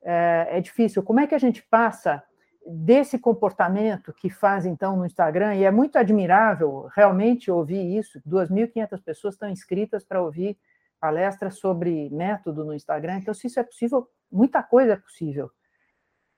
é, 0.02 0.48
é 0.50 0.60
difícil. 0.60 1.02
Como 1.02 1.20
é 1.20 1.26
que 1.26 1.34
a 1.34 1.38
gente 1.38 1.62
passa 1.62 2.22
desse 2.66 3.18
comportamento 3.18 4.12
que 4.12 4.28
faz 4.28 4.66
então 4.66 4.96
no 4.96 5.06
Instagram, 5.06 5.54
e 5.54 5.64
é 5.64 5.70
muito 5.70 5.96
admirável 5.96 6.88
realmente 6.94 7.50
ouvir 7.50 7.98
isso, 7.98 8.20
2.500 8.26 9.02
pessoas 9.02 9.34
estão 9.34 9.48
inscritas 9.48 10.04
para 10.04 10.22
ouvir 10.22 10.58
palestras 11.00 11.58
sobre 11.58 12.10
método 12.10 12.64
no 12.64 12.74
Instagram, 12.74 13.18
então 13.18 13.32
se 13.32 13.46
isso 13.46 13.58
é 13.58 13.62
possível, 13.62 14.08
muita 14.30 14.62
coisa 14.62 14.92
é 14.92 14.96
possível. 14.96 15.50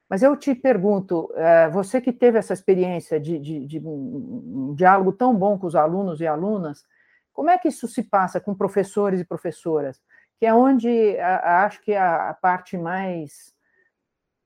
Mas 0.09 0.23
eu 0.23 0.37
te 0.37 0.55
pergunto, 0.55 1.33
é, 1.35 1.71
você 1.71 2.01
que 2.01 2.13
teve 2.13 2.39
essa 2.39 2.53
experiência 2.53 3.19
de, 3.19 3.39
de, 3.39 3.67
de 3.67 3.81
um 3.81 4.75
diálogo 4.77 5.13
tão 5.13 5.35
bom 5.35 5.59
com 5.59 5.67
os 5.67 5.75
alunos 5.75 6.21
e 6.21 6.27
alunas, 6.27 6.85
como 7.33 7.49
é 7.49 7.59
que 7.59 7.69
isso 7.69 7.89
se 7.89 8.03
passa 8.03 8.39
com 8.39 8.55
professores 8.55 9.21
e 9.21 9.25
professoras? 9.25 10.01
Que 10.39 10.47
é 10.47 10.55
onde 10.55 11.19
acho 11.19 11.81
que 11.81 11.95
a, 11.95 12.29
a 12.29 12.35
parte 12.35 12.77
mais 12.77 13.55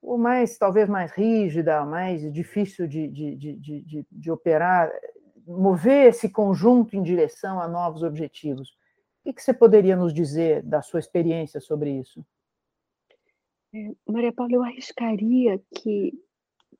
ou 0.06 0.16
mais, 0.16 0.56
talvez 0.56 0.88
mais 0.88 1.10
rígida, 1.10 1.84
mais 1.84 2.32
difícil 2.32 2.86
de, 2.86 3.08
de, 3.08 3.34
de, 3.34 3.80
de, 3.80 4.06
de 4.08 4.30
operar, 4.30 4.88
mover 5.44 6.10
esse 6.10 6.30
conjunto 6.30 6.94
em 6.94 7.02
direção 7.02 7.60
a 7.60 7.66
novos 7.66 8.04
objetivos. 8.04 8.70
O 9.24 9.34
que 9.34 9.42
você 9.42 9.52
poderia 9.52 9.96
nos 9.96 10.14
dizer 10.14 10.62
da 10.62 10.80
sua 10.80 11.00
experiência 11.00 11.60
sobre 11.60 11.90
isso? 11.90 12.24
É, 13.74 13.90
Maria 14.06 14.32
Paula, 14.32 14.52
eu 14.52 14.62
arriscaria 14.62 15.60
que, 15.74 16.12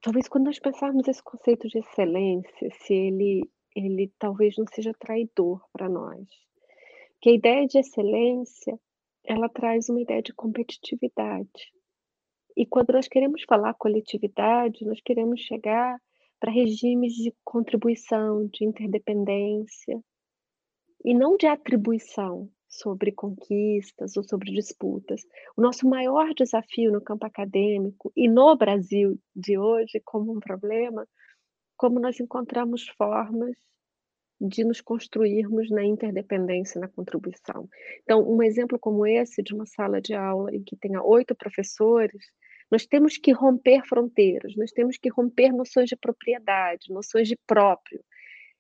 talvez 0.01 0.29
quando 0.29 0.45
nós 0.45 0.61
pensarmos 0.61 1.09
esse 1.09 1.21
conceito 1.21 1.67
de 1.67 1.81
excelência, 1.81 2.69
se 2.85 2.95
ele, 2.95 3.51
ele 3.75 4.13
talvez 4.21 4.57
não 4.57 4.67
seja 4.73 4.93
traidor 5.01 5.61
para 5.73 5.89
nós. 5.89 6.29
Que 7.21 7.31
a 7.31 7.35
ideia 7.35 7.67
de 7.67 7.79
excelência, 7.79 8.79
ela 9.25 9.49
traz 9.49 9.89
uma 9.89 10.01
ideia 10.01 10.23
de 10.23 10.33
competitividade. 10.33 11.75
E 12.57 12.65
quando 12.65 12.93
nós 12.93 13.07
queremos 13.07 13.43
falar 13.43 13.75
coletividade, 13.75 14.85
nós 14.85 15.01
queremos 15.01 15.41
chegar 15.41 16.01
para 16.41 16.51
regimes 16.51 17.13
de 17.15 17.35
contribuição, 17.45 18.47
de 18.47 18.65
interdependência, 18.65 20.01
e 21.05 21.15
não 21.15 21.37
de 21.37 21.47
atribuição 21.47 22.51
sobre 22.69 23.13
conquistas 23.13 24.17
ou 24.17 24.25
sobre 24.25 24.51
disputas. 24.51 25.23
O 25.57 25.63
nosso 25.63 25.89
maior 25.89 26.35
desafio 26.35 26.91
no 26.91 27.01
campo 27.01 27.27
acadêmico 27.27 28.13
e 28.17 28.29
no 28.29 28.57
Brasil 28.57 29.19
de 29.35 29.59
hoje, 29.59 30.01
como 30.05 30.33
um 30.33 30.41
problema, 30.41 31.07
como 31.77 32.01
nós 32.01 32.19
encontramos 32.19 32.89
formas 32.89 33.57
de 34.41 34.65
nos 34.65 34.81
construirmos 34.81 35.71
na 35.71 35.85
interdependência, 35.85 36.81
na 36.81 36.89
contribuição. 36.89 37.69
Então, 38.03 38.23
um 38.29 38.43
exemplo 38.43 38.79
como 38.79 39.07
esse 39.07 39.43
de 39.43 39.55
uma 39.55 39.65
sala 39.65 40.01
de 40.01 40.15
aula 40.15 40.55
em 40.55 40.63
que 40.63 40.77
tenha 40.77 41.03
oito 41.03 41.35
professores, 41.35 42.23
nós 42.71 42.87
temos 42.87 43.17
que 43.17 43.33
romper 43.33 43.87
fronteiras, 43.87 44.55
nós 44.57 44.73
temos 44.73 44.97
que 44.97 45.09
romper 45.09 45.53
noções 45.53 45.89
de 45.89 45.97
propriedade, 45.97 46.93
noções 46.93 47.29
de 47.29 47.37
próprio. 47.47 48.03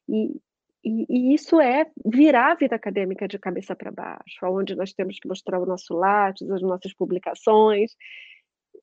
E, 0.08 0.40
e, 0.84 1.06
e 1.08 1.34
isso 1.34 1.60
é 1.60 1.90
virar 2.04 2.52
a 2.52 2.54
vida 2.54 2.76
acadêmica 2.76 3.26
de 3.26 3.38
cabeça 3.38 3.74
para 3.74 3.90
baixo, 3.90 4.44
onde 4.44 4.76
nós 4.76 4.92
temos 4.92 5.18
que 5.18 5.26
mostrar 5.26 5.60
o 5.60 5.66
nosso 5.66 5.94
látis, 5.94 6.48
as 6.50 6.62
nossas 6.62 6.94
publicações. 6.94 7.92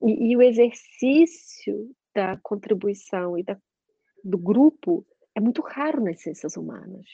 E, 0.02 0.32
e 0.32 0.38
o 0.38 0.42
exercício 0.42 1.90
da 2.14 2.38
contribuição 2.44 3.38
e 3.38 3.44
da, 3.44 3.58
do 4.24 4.38
grupo 4.38 5.06
é 5.36 5.40
muito 5.40 5.62
raro 5.62 6.04
nas 6.04 6.22
ciências 6.22 6.58
humanas. 6.58 7.06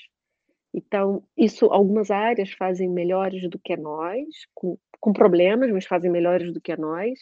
Então, 0.74 1.24
isso, 1.36 1.66
algumas 1.66 2.12
áreas 2.12 2.52
fazem 2.52 2.90
melhores 2.90 3.50
do 3.50 3.60
que 3.60 3.76
nós, 3.76 4.28
com, 4.54 4.78
com 5.00 5.14
problemas, 5.14 5.72
mas 5.72 5.86
fazem 5.86 6.12
melhores 6.12 6.54
do 6.54 6.62
que 6.62 6.76
nós. 6.78 7.20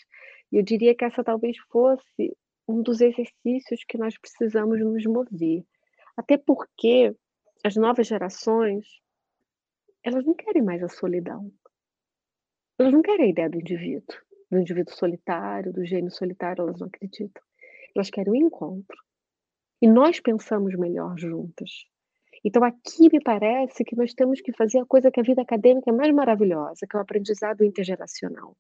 E 0.52 0.58
eu 0.58 0.64
diria 0.64 0.96
que 0.96 1.06
essa 1.06 1.24
talvez 1.24 1.58
fosse 1.72 2.36
um 2.68 2.82
dos 2.82 3.02
exercícios 3.02 3.84
que 3.88 3.98
nós 3.98 4.18
precisamos 4.18 4.80
nos 4.80 5.06
mover. 5.06 5.64
Até 6.16 6.38
porque 6.38 7.16
as 7.64 7.76
novas 7.76 8.08
gerações, 8.08 8.86
elas 10.04 10.26
não 10.26 10.34
querem 10.34 10.62
mais 10.62 10.84
a 10.84 10.90
solidão. 10.90 11.52
Elas 12.80 12.94
não 12.94 13.02
querem 13.02 13.28
a 13.28 13.30
ideia 13.30 13.50
do 13.50 13.60
indivíduo, 13.60 14.16
do 14.52 14.60
indivíduo 14.60 14.94
solitário, 14.94 15.74
do 15.74 15.86
gênio 15.86 16.12
solitário, 16.12 16.62
elas 16.62 16.80
não 16.80 16.88
acreditam. 16.88 17.42
Elas 17.96 18.10
querem 18.10 18.32
o 18.32 18.36
um 18.36 18.48
encontro. 18.48 18.98
E 19.82 19.88
nós 19.88 20.20
pensamos 20.20 20.76
melhor 20.76 21.18
juntas. 21.18 21.86
Então, 22.44 22.64
aqui 22.64 23.10
me 23.12 23.22
parece 23.22 23.84
que 23.84 23.96
nós 23.96 24.14
temos 24.14 24.42
que 24.42 24.54
fazer 24.54 24.80
a 24.80 24.86
coisa 24.86 25.12
que 25.12 25.20
a 25.20 25.24
vida 25.24 25.42
acadêmica 25.42 25.90
é 25.90 25.94
mais 25.94 26.14
maravilhosa, 26.14 26.86
que 26.88 26.96
é 26.96 27.00
o 27.00 27.02
aprendizado 27.02 27.64
intergeracional. 27.64 28.56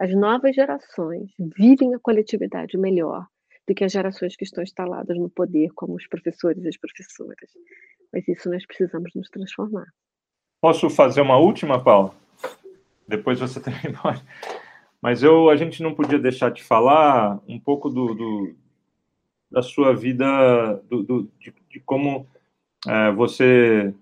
As 0.00 0.14
novas 0.14 0.54
gerações 0.54 1.28
vivem 1.36 1.92
a 1.92 1.98
coletividade 1.98 2.78
melhor 2.78 3.26
do 3.66 3.74
que 3.74 3.82
as 3.82 3.90
gerações 3.90 4.36
que 4.36 4.44
estão 4.44 4.62
instaladas 4.62 5.18
no 5.18 5.28
poder, 5.28 5.70
como 5.74 5.96
os 5.96 6.06
professores 6.06 6.62
e 6.62 6.68
as 6.68 6.76
professoras. 6.76 7.50
Mas 8.12 8.26
isso 8.28 8.48
nós 8.48 8.64
precisamos 8.64 9.10
nos 9.14 9.28
transformar. 9.28 9.86
Posso 10.60 10.88
fazer 10.88 11.20
uma 11.20 11.36
última, 11.36 11.82
Paula? 11.82 12.14
Depois 13.08 13.40
você 13.40 13.60
pode. 14.00 14.22
Mas 15.02 15.22
eu, 15.22 15.50
a 15.50 15.56
gente 15.56 15.82
não 15.82 15.94
podia 15.94 16.18
deixar 16.18 16.50
de 16.50 16.62
falar 16.62 17.40
um 17.48 17.58
pouco 17.58 17.90
do, 17.90 18.14
do 18.14 18.54
da 19.50 19.62
sua 19.62 19.94
vida, 19.94 20.74
do, 20.88 21.02
do 21.02 21.30
de, 21.40 21.52
de, 21.68 21.80
como 21.80 22.26
é, 22.86 23.10
você 23.12 23.92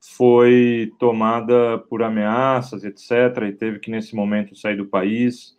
foi 0.00 0.92
tomada 0.98 1.78
por 1.88 2.02
ameaças, 2.02 2.84
etc., 2.84 3.44
e 3.48 3.52
teve 3.52 3.78
que, 3.78 3.90
nesse 3.90 4.14
momento, 4.14 4.56
sair 4.56 4.76
do 4.76 4.86
país. 4.86 5.56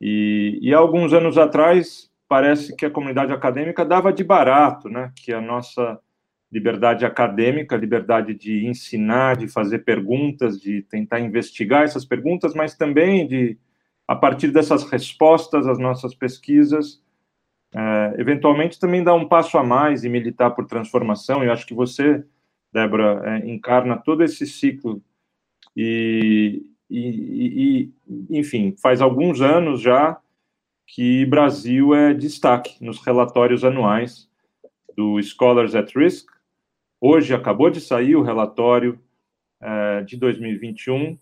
E, 0.00 0.58
e 0.62 0.74
alguns 0.74 1.12
anos 1.12 1.38
atrás, 1.38 2.10
parece 2.28 2.76
que 2.76 2.86
a 2.86 2.90
comunidade 2.90 3.32
acadêmica 3.32 3.84
dava 3.84 4.12
de 4.12 4.22
barato, 4.22 4.88
né? 4.88 5.12
Que 5.16 5.32
a 5.32 5.40
nossa 5.40 5.98
liberdade 6.50 7.04
acadêmica, 7.04 7.76
liberdade 7.76 8.34
de 8.34 8.66
ensinar, 8.66 9.36
de 9.36 9.48
fazer 9.48 9.80
perguntas, 9.80 10.60
de 10.60 10.82
tentar 10.82 11.20
investigar 11.20 11.82
essas 11.82 12.04
perguntas, 12.04 12.54
mas 12.54 12.74
também 12.74 13.26
de, 13.26 13.58
a 14.06 14.16
partir 14.16 14.50
dessas 14.50 14.84
respostas 14.84 15.66
às 15.66 15.78
nossas 15.78 16.14
pesquisas, 16.14 17.02
é, 17.74 18.14
eventualmente 18.18 18.80
também 18.80 19.04
dar 19.04 19.14
um 19.14 19.28
passo 19.28 19.58
a 19.58 19.62
mais 19.62 20.04
e 20.04 20.08
militar 20.08 20.50
por 20.52 20.66
transformação. 20.66 21.44
Eu 21.44 21.52
acho 21.52 21.66
que 21.66 21.74
você 21.74 22.24
Débora, 22.72 23.22
é, 23.24 23.50
encarna 23.50 23.96
todo 23.96 24.22
esse 24.22 24.46
ciclo 24.46 25.02
e, 25.76 26.62
e, 26.90 27.90
e, 28.08 28.38
enfim, 28.38 28.74
faz 28.80 29.00
alguns 29.00 29.40
anos 29.40 29.80
já 29.80 30.20
que 30.86 31.26
Brasil 31.26 31.94
é 31.94 32.14
destaque 32.14 32.82
nos 32.82 32.98
relatórios 33.04 33.64
anuais 33.64 34.28
do 34.96 35.22
Scholars 35.22 35.74
at 35.74 35.94
Risk. 35.94 36.28
Hoje 37.00 37.34
acabou 37.34 37.70
de 37.70 37.80
sair 37.80 38.16
o 38.16 38.22
relatório 38.22 38.98
é, 39.60 40.02
de 40.02 40.16
2021 40.16 41.18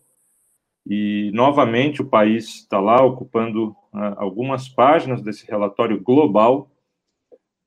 E, 0.89 1.33
novamente, 1.35 2.01
o 2.01 2.07
país 2.07 2.61
está 2.61 2.79
lá 2.79 3.05
ocupando 3.05 3.71
uh, 3.93 4.15
algumas 4.19 4.69
páginas 4.69 5.21
desse 5.21 5.45
relatório 5.45 6.01
global. 6.01 6.71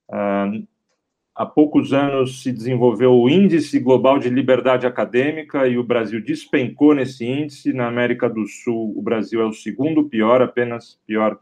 Uh, 0.10 0.66
há 1.40 1.46
poucos 1.46 1.94
anos 1.94 2.44
se 2.44 2.52
desenvolveu 2.52 3.14
o 3.14 3.30
Índice 3.30 3.80
Global 3.80 4.20
de 4.20 4.30
Liberdade 4.30 4.86
Acadêmica 4.86 5.66
e 5.70 5.78
o 5.78 5.84
Brasil 5.86 6.22
despencou 6.22 6.94
nesse 6.94 7.26
índice. 7.26 7.72
Na 7.72 7.88
América 7.88 8.30
do 8.30 8.46
Sul, 8.46 8.94
o 8.94 9.02
Brasil 9.02 9.40
é 9.40 9.46
o 9.46 9.54
segundo 9.54 10.04
pior, 10.10 10.42
apenas 10.42 11.00
pior 11.08 11.40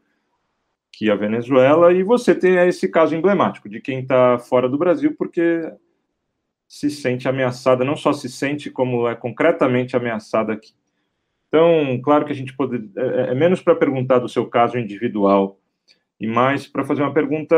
que 0.92 1.10
a 1.10 1.16
Venezuela. 1.16 1.92
E 1.92 2.04
você 2.04 2.36
tem 2.36 2.58
esse 2.58 2.88
caso 2.88 3.16
emblemático 3.16 3.68
de 3.68 3.82
quem 3.82 4.02
está 4.02 4.38
fora 4.38 4.70
do 4.70 4.78
Brasil 4.78 5.16
porque 5.18 5.68
se 6.68 6.92
sente 6.92 7.28
ameaçada, 7.28 7.84
não 7.84 7.96
só 7.96 8.14
se 8.14 8.30
sente, 8.30 8.70
como 8.70 9.08
é 9.08 9.16
concretamente 9.16 9.96
ameaçada 9.96 10.54
aqui. 10.54 10.74
Então, 11.48 12.00
claro 12.04 12.24
que 12.24 12.32
a 12.32 12.36
gente 12.36 12.56
pode. 12.56 12.88
É, 12.96 13.32
é 13.32 13.34
menos 13.34 13.64
para 13.64 13.74
perguntar 13.74 14.20
do 14.20 14.30
seu 14.30 14.46
caso 14.46 14.78
individual 14.78 15.60
e 16.20 16.28
mais 16.28 16.68
para 16.68 16.84
fazer 16.84 17.02
uma 17.02 17.14
pergunta 17.14 17.56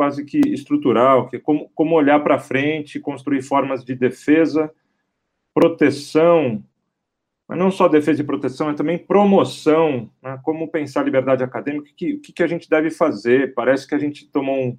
quase 0.00 0.24
que 0.24 0.40
estrutural, 0.46 1.28
que 1.28 1.36
é 1.36 1.38
como, 1.38 1.68
como 1.74 1.94
olhar 1.94 2.20
para 2.20 2.38
frente, 2.38 2.98
construir 2.98 3.42
formas 3.42 3.84
de 3.84 3.94
defesa, 3.94 4.72
proteção, 5.52 6.64
mas 7.46 7.58
não 7.58 7.70
só 7.70 7.86
defesa 7.86 8.22
e 8.22 8.24
proteção, 8.24 8.70
é 8.70 8.72
também 8.72 8.96
promoção, 8.96 10.10
né? 10.22 10.40
como 10.42 10.70
pensar 10.70 11.04
liberdade 11.04 11.44
acadêmica, 11.44 11.82
o 11.82 11.94
que, 11.94 12.16
que, 12.16 12.32
que, 12.32 12.42
a 12.42 12.46
gente 12.46 12.66
deve 12.66 12.90
fazer? 12.90 13.52
Parece 13.52 13.86
que 13.86 13.94
a 13.94 13.98
gente 13.98 14.26
tomou 14.26 14.56
um, 14.56 14.78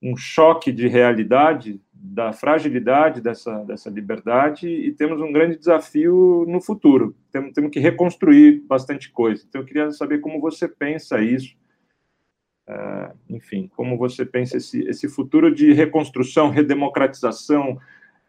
um 0.00 0.16
choque 0.16 0.72
de 0.72 0.88
realidade, 0.88 1.78
da 1.92 2.32
fragilidade 2.32 3.20
dessa, 3.20 3.62
dessa 3.64 3.90
liberdade, 3.90 4.66
e 4.66 4.90
temos 4.90 5.20
um 5.20 5.30
grande 5.30 5.58
desafio 5.58 6.46
no 6.48 6.62
futuro. 6.62 7.14
Temos, 7.30 7.52
temos 7.52 7.70
que 7.70 7.78
reconstruir 7.78 8.62
bastante 8.66 9.10
coisa. 9.10 9.44
Então, 9.46 9.60
eu 9.60 9.66
queria 9.66 9.90
saber 9.90 10.20
como 10.20 10.40
você 10.40 10.66
pensa 10.66 11.20
isso, 11.20 11.54
Uh, 12.70 13.12
enfim, 13.28 13.68
como 13.74 13.98
você 13.98 14.24
pensa 14.24 14.56
esse, 14.56 14.80
esse 14.82 15.08
futuro 15.08 15.52
de 15.52 15.72
reconstrução, 15.72 16.50
redemocratização 16.50 17.80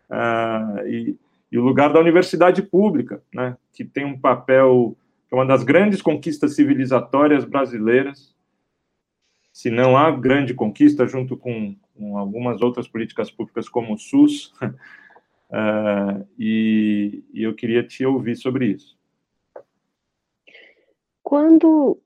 uh, 0.10 0.88
e, 0.88 1.16
e, 1.52 1.60
o 1.60 1.62
lugar 1.62 1.94
da 1.94 2.00
universidade 2.00 2.64
pública, 2.64 3.22
né, 3.32 3.56
que 3.72 3.86
tem 3.86 4.04
um 4.04 4.18
papel, 4.18 4.98
é 5.32 5.36
uma 5.36 5.46
das 5.46 5.64
grandes 5.64 6.02
conquistas 6.02 6.56
civilizatórias 6.56 7.46
brasileiras, 7.46 8.36
se 9.54 9.70
não 9.70 9.96
há 9.96 10.10
grande 10.10 10.56
conquista, 10.56 11.06
junto 11.06 11.38
com, 11.38 11.76
com 11.96 12.18
algumas 12.18 12.64
outras 12.64 12.88
políticas 12.88 13.30
públicas 13.30 13.70
como 13.70 13.94
o 13.94 13.98
SUS, 14.00 14.52
uh, 15.52 16.26
e, 16.40 17.24
e 17.32 17.44
eu 17.44 17.54
queria 17.54 17.84
te 17.84 18.04
ouvir 18.04 18.36
sobre 18.36 18.66
isso. 18.66 18.98
Quando 21.22 22.02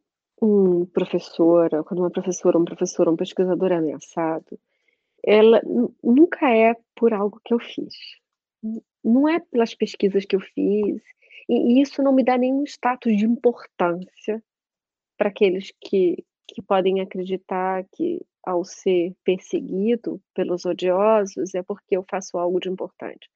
um 0.45 0.85
professor, 0.85 1.69
quando 1.85 1.99
uma 1.99 2.11
professora, 2.11 2.57
um 2.57 2.65
professor, 2.65 3.07
um 3.09 3.15
pesquisador 3.15 3.71
é 3.71 3.75
ameaçado, 3.75 4.59
ela 5.25 5.61
nunca 6.03 6.49
é 6.55 6.75
por 6.95 7.13
algo 7.13 7.41
que 7.43 7.53
eu 7.53 7.59
fiz. 7.59 7.95
Não 9.03 9.27
é 9.27 9.39
pelas 9.39 9.73
pesquisas 9.73 10.25
que 10.25 10.35
eu 10.35 10.39
fiz, 10.39 11.01
e 11.49 11.81
isso 11.81 12.01
não 12.01 12.13
me 12.13 12.23
dá 12.23 12.37
nenhum 12.37 12.63
status 12.63 13.15
de 13.15 13.25
importância 13.25 14.43
para 15.17 15.29
aqueles 15.29 15.71
que, 15.81 16.23
que 16.47 16.61
podem 16.61 17.01
acreditar 17.01 17.85
que, 17.91 18.21
ao 18.43 18.63
ser 18.63 19.15
perseguido 19.23 20.21
pelos 20.33 20.65
odiosos, 20.65 21.55
é 21.55 21.63
porque 21.63 21.97
eu 21.97 22.05
faço 22.09 22.37
algo 22.37 22.59
de 22.59 22.69
importante. 22.69 23.29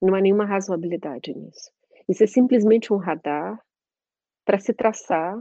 Não 0.00 0.14
há 0.14 0.20
nenhuma 0.20 0.44
razoabilidade 0.44 1.34
nisso. 1.34 1.70
Isso 2.08 2.24
é 2.24 2.26
simplesmente 2.26 2.92
um 2.92 2.96
radar 2.96 3.60
para 4.44 4.58
se 4.58 4.72
traçar 4.72 5.40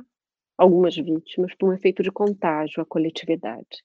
algumas 0.59 0.93
vítimas 0.93 1.55
por 1.55 1.69
um 1.69 1.73
efeito 1.73 2.03
de 2.03 2.11
contágio 2.11 2.81
à 2.81 2.85
coletividade. 2.85 3.81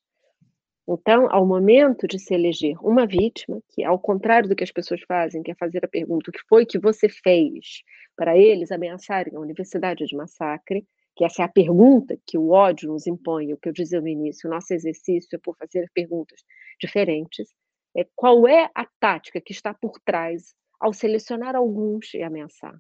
Então, 0.89 1.29
ao 1.31 1.47
momento 1.47 2.07
de 2.09 2.19
se 2.19 2.35
eleger 2.35 2.77
uma 2.85 3.07
vítima, 3.07 3.63
que 3.71 3.85
ao 3.85 3.97
contrário 3.97 4.49
do 4.49 4.57
que 4.57 4.65
as 4.65 4.73
pessoas 4.73 5.01
fazem, 5.03 5.41
que 5.41 5.53
é 5.53 5.55
fazer 5.55 5.85
a 5.85 5.89
pergunta 5.89 6.31
o 6.31 6.33
que 6.33 6.43
foi 6.49 6.67
que 6.67 6.79
você 6.79 7.09
fez 7.09 7.83
para 8.17 8.37
eles 8.37 8.73
ameaçarem 8.73 9.37
a 9.37 9.41
universidade 9.41 10.05
de 10.05 10.17
massacre, 10.17 10.85
que 11.17 11.25
essa 11.25 11.43
é 11.43 11.45
a 11.45 11.49
pergunta 11.49 12.19
que 12.27 12.37
o 12.37 12.51
ódio 12.51 12.89
nos 12.89 13.07
impõe, 13.07 13.55
o 13.55 13.57
que 13.57 13.69
eu 13.69 13.73
dizia 13.73 14.01
no 14.01 14.09
início, 14.09 14.51
o 14.51 14.53
nosso 14.53 14.75
exercício 14.75 15.37
é 15.37 15.39
por 15.39 15.57
fazer 15.57 15.89
perguntas 15.95 16.41
diferentes, 16.81 17.55
é 17.97 18.05
qual 18.17 18.49
é 18.49 18.69
a 18.75 18.85
tática 18.99 19.41
que 19.41 19.53
está 19.53 19.73
por 19.73 20.01
trás 20.05 20.53
ao 20.81 20.93
selecionar 20.93 21.55
alguns 21.55 22.13
e 22.15 22.23
ameaçar? 22.23 22.77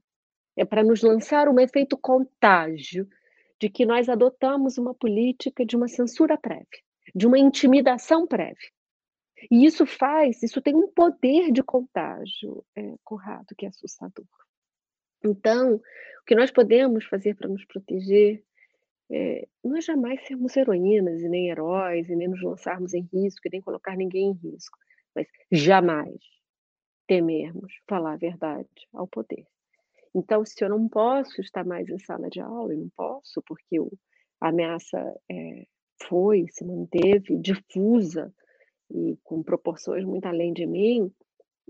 É 0.57 0.65
para 0.65 0.83
nos 0.83 1.01
lançar 1.01 1.49
um 1.49 1.61
efeito 1.61 1.97
contágio 1.97 3.09
de 3.65 3.71
que 3.71 3.87
nós 3.87 4.11
adotamos 4.11 4.77
uma 4.77 4.95
política 4.95 5.65
de 5.65 5.75
uma 5.75 5.89
censura 5.89 6.37
prévia, 6.37 6.67
de 7.15 7.27
uma 7.27 7.39
intimidação 7.39 8.27
prévia. 8.27 8.71
E 9.51 9.65
isso 9.65 9.87
faz, 9.87 10.43
isso 10.43 10.61
tem 10.61 10.75
um 10.75 10.93
poder 10.93 11.51
de 11.51 11.63
contágio, 11.63 12.63
é, 12.77 12.95
Conrado, 13.03 13.55
que 13.57 13.65
é 13.65 13.71
assustador. 13.71 14.27
Então, 15.25 15.77
o 15.77 16.25
que 16.27 16.35
nós 16.35 16.51
podemos 16.51 17.07
fazer 17.07 17.37
para 17.37 17.49
nos 17.49 17.65
proteger 17.65 18.45
é, 19.11 19.49
é 19.49 19.81
jamais 19.81 20.23
sermos 20.27 20.55
heroínas 20.55 21.23
e 21.23 21.29
nem 21.31 21.49
heróis, 21.49 22.11
e 22.11 22.15
nem 22.15 22.29
nos 22.29 22.43
lançarmos 22.43 22.93
em 22.93 23.09
risco, 23.11 23.49
e 23.49 23.51
nem 23.51 23.63
colocar 23.63 23.97
ninguém 23.97 24.27
em 24.29 24.51
risco, 24.51 24.79
mas 25.17 25.27
jamais 25.51 26.21
temermos 27.07 27.73
falar 27.89 28.13
a 28.13 28.19
verdade 28.19 28.89
ao 28.93 29.09
poder. 29.09 29.47
Então, 30.15 30.45
se 30.45 30.65
eu 30.65 30.69
não 30.69 30.89
posso 30.89 31.41
estar 31.41 31.65
mais 31.65 31.89
em 31.89 31.99
sala 31.99 32.29
de 32.31 32.41
aula, 32.41 32.73
eu 32.73 32.79
não 32.79 32.91
posso, 32.97 33.43
porque 33.47 33.81
o, 33.81 33.91
a 34.41 34.49
ameaça 34.49 34.99
é, 35.31 35.67
foi, 36.09 36.47
se 36.51 36.65
manteve 36.65 37.37
difusa 37.39 38.33
e 38.91 39.19
com 39.25 39.43
proporções 39.43 40.05
muito 40.05 40.27
além 40.27 40.53
de 40.53 40.67
mim, 40.67 41.11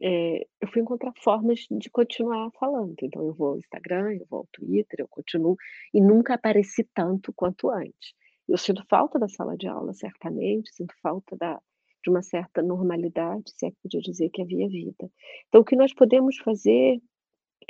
é, 0.02 0.46
eu 0.60 0.68
fui 0.68 0.82
encontrar 0.82 1.12
formas 1.22 1.60
de 1.70 1.88
continuar 1.88 2.50
falando. 2.58 2.96
Então, 3.02 3.26
eu 3.26 3.32
vou 3.32 3.48
ao 3.48 3.58
Instagram, 3.58 4.14
eu 4.14 4.26
vou 4.28 4.40
ao 4.40 4.48
Twitter, 4.52 5.00
eu 5.00 5.08
continuo, 5.08 5.56
e 5.92 6.00
nunca 6.00 6.34
apareci 6.34 6.84
tanto 6.94 7.32
quanto 7.32 7.70
antes. 7.70 8.14
Eu 8.48 8.58
sinto 8.58 8.84
falta 8.88 9.18
da 9.18 9.28
sala 9.28 9.56
de 9.56 9.66
aula, 9.66 9.94
certamente, 9.94 10.74
sinto 10.74 10.94
falta 11.02 11.36
da, 11.36 11.58
de 12.02 12.10
uma 12.10 12.22
certa 12.22 12.62
normalidade, 12.62 13.52
se 13.56 13.66
é 13.66 13.70
que 13.70 13.76
podia 13.82 14.00
dizer 14.00 14.28
que 14.30 14.42
havia 14.42 14.68
vida. 14.68 15.10
Então, 15.48 15.62
o 15.62 15.64
que 15.64 15.76
nós 15.76 15.94
podemos 15.94 16.36
fazer 16.38 17.00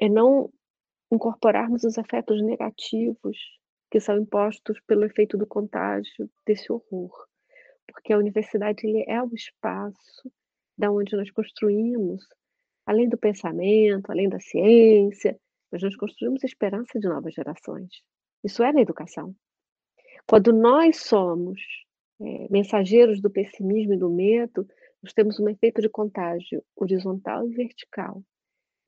é 0.01 0.09
não 0.09 0.51
incorporarmos 1.11 1.85
os 1.85 1.99
afetos 1.99 2.43
negativos 2.43 3.38
que 3.90 4.01
são 4.01 4.17
impostos 4.19 4.81
pelo 4.87 5.05
efeito 5.05 5.38
do 5.38 5.47
contágio 5.47 6.29
desse 6.47 6.73
horror. 6.73 7.12
Porque 7.87 8.12
a 8.12 8.19
universidade 8.19 8.87
ele 8.87 9.05
é 9.07 9.23
o 9.23 9.33
espaço 9.35 10.33
da 10.77 10.90
onde 10.90 11.14
nós 11.17 11.31
construímos, 11.31 12.27
além 12.87 13.09
do 13.09 13.17
pensamento, 13.17 14.11
além 14.11 14.29
da 14.29 14.40
ciência, 14.40 15.38
mas 15.71 15.83
nós 15.83 15.97
construímos 15.97 16.43
a 16.43 16.47
esperança 16.47 16.99
de 16.99 17.09
novas 17.09 17.35
gerações. 17.35 18.03
Isso 18.43 18.62
é 18.62 18.73
na 18.73 18.81
educação. 18.81 19.35
Quando 20.27 20.53
nós 20.53 20.97
somos 20.97 21.61
é, 22.21 22.49
mensageiros 22.51 23.21
do 23.21 23.31
pessimismo 23.31 23.95
e 23.95 23.99
do 23.99 24.11
medo, 24.11 24.67
nós 25.03 25.12
temos 25.12 25.38
um 25.38 25.49
efeito 25.49 25.81
de 25.81 25.88
contágio 25.88 26.64
horizontal 26.77 27.47
e 27.47 27.55
vertical. 27.55 28.23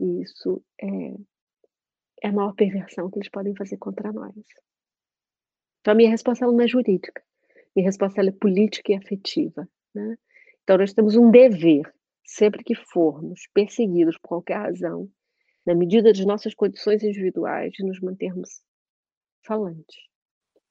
E 0.01 0.23
isso 0.23 0.63
é 0.81 1.15
é 2.23 2.29
a 2.29 2.33
maior 2.33 2.55
perversão 2.55 3.11
que 3.11 3.19
eles 3.19 3.29
podem 3.29 3.55
fazer 3.55 3.77
contra 3.77 4.13
nós. 4.13 4.35
Então, 5.81 5.93
a 5.93 5.95
minha 5.95 6.11
resposta 6.11 6.47
não 6.47 6.61
é 6.61 6.67
jurídica, 6.67 7.23
minha 7.75 7.87
resposta 7.87 8.21
é 8.21 8.31
política 8.31 8.93
e 8.93 8.97
afetiva. 8.97 9.69
Né? 9.95 10.17
Então, 10.63 10.79
nós 10.79 10.93
temos 10.93 11.15
um 11.15 11.31
dever, 11.31 11.93
sempre 12.25 12.65
que 12.65 12.75
formos 12.75 13.49
perseguidos 13.55 14.19
por 14.19 14.29
qualquer 14.29 14.57
razão, 14.57 15.09
na 15.65 15.75
medida 15.75 16.13
de 16.13 16.27
nossas 16.27 16.55
condições 16.55 17.03
individuais, 17.03 17.73
de 17.73 17.85
nos 17.85 18.01
mantermos 18.01 18.63
falantes, 19.45 19.97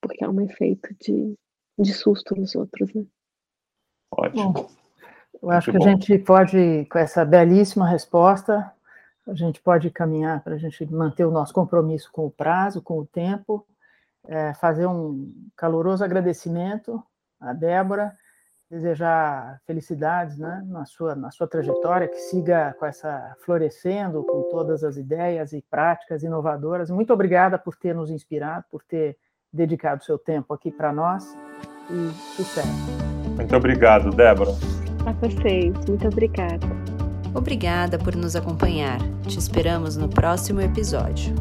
porque 0.02 0.24
há 0.24 0.30
um 0.30 0.42
efeito 0.42 0.90
de, 1.02 1.36
de 1.78 1.94
susto 1.94 2.36
nos 2.36 2.56
outros. 2.56 2.94
Né? 2.94 3.06
Ótimo. 4.12 4.54
Bom, 4.54 4.70
eu 5.42 5.50
acho 5.52 5.72
Muito 5.72 5.84
que 5.84 5.86
bom. 5.86 5.86
a 5.86 5.90
gente 5.92 6.20
pode, 6.20 6.86
com 6.86 6.98
essa 6.98 7.24
belíssima 7.24 7.90
resposta, 7.90 8.75
a 9.28 9.34
gente 9.34 9.62
pode 9.62 9.90
caminhar 9.90 10.44
para 10.44 10.56
a 10.56 10.58
gente 10.58 10.86
manter 10.92 11.26
o 11.26 11.32
nosso 11.32 11.54
compromisso 11.54 12.10
com 12.12 12.26
o 12.26 12.32
prazo, 12.32 12.82
com 12.82 13.00
o 13.00 13.06
tempo, 13.06 13.66
é, 14.28 14.54
fazer 14.54 14.86
um 14.86 15.32
caloroso 15.56 16.04
agradecimento 16.04 17.04
à 17.40 17.54
Débora, 17.54 18.16
desejar 18.70 19.60
felicidades 19.66 20.38
né, 20.38 20.64
na, 20.68 20.86
sua, 20.86 21.16
na 21.16 21.32
sua 21.32 21.48
trajetória, 21.48 22.08
que 22.08 22.18
siga 22.18 22.76
com 22.80 22.86
essa 22.86 23.36
florescendo, 23.46 24.24
com 24.24 24.44
todas 24.50 24.84
as 24.84 24.98
ideias 24.98 25.54
e 25.54 25.62
práticas 25.70 26.24
inovadoras. 26.24 26.90
Muito 26.90 27.14
obrigada 27.14 27.58
por 27.58 27.76
ter 27.76 27.94
nos 27.94 28.10
inspirado, 28.10 28.66
por 28.70 28.84
ter 28.84 29.18
dedicado 29.54 30.04
seu 30.04 30.18
tempo 30.18 30.54
aqui 30.54 30.72
para 30.72 30.92
nós 30.92 31.26
e 31.90 32.12
sucesso. 32.36 32.68
Muito 33.36 33.56
obrigado, 33.56 34.10
Débora. 34.10 34.52
A 35.06 35.12
vocês, 35.12 35.74
muito 35.88 36.08
obrigada. 36.08 36.85
Obrigada 37.36 38.00
por 38.00 38.16
nos 38.16 38.36
acompanhar. 38.36 39.00
Te 39.28 39.38
esperamos 39.38 39.98
no 39.98 40.10
próximo 40.10 40.62
episódio. 40.62 41.36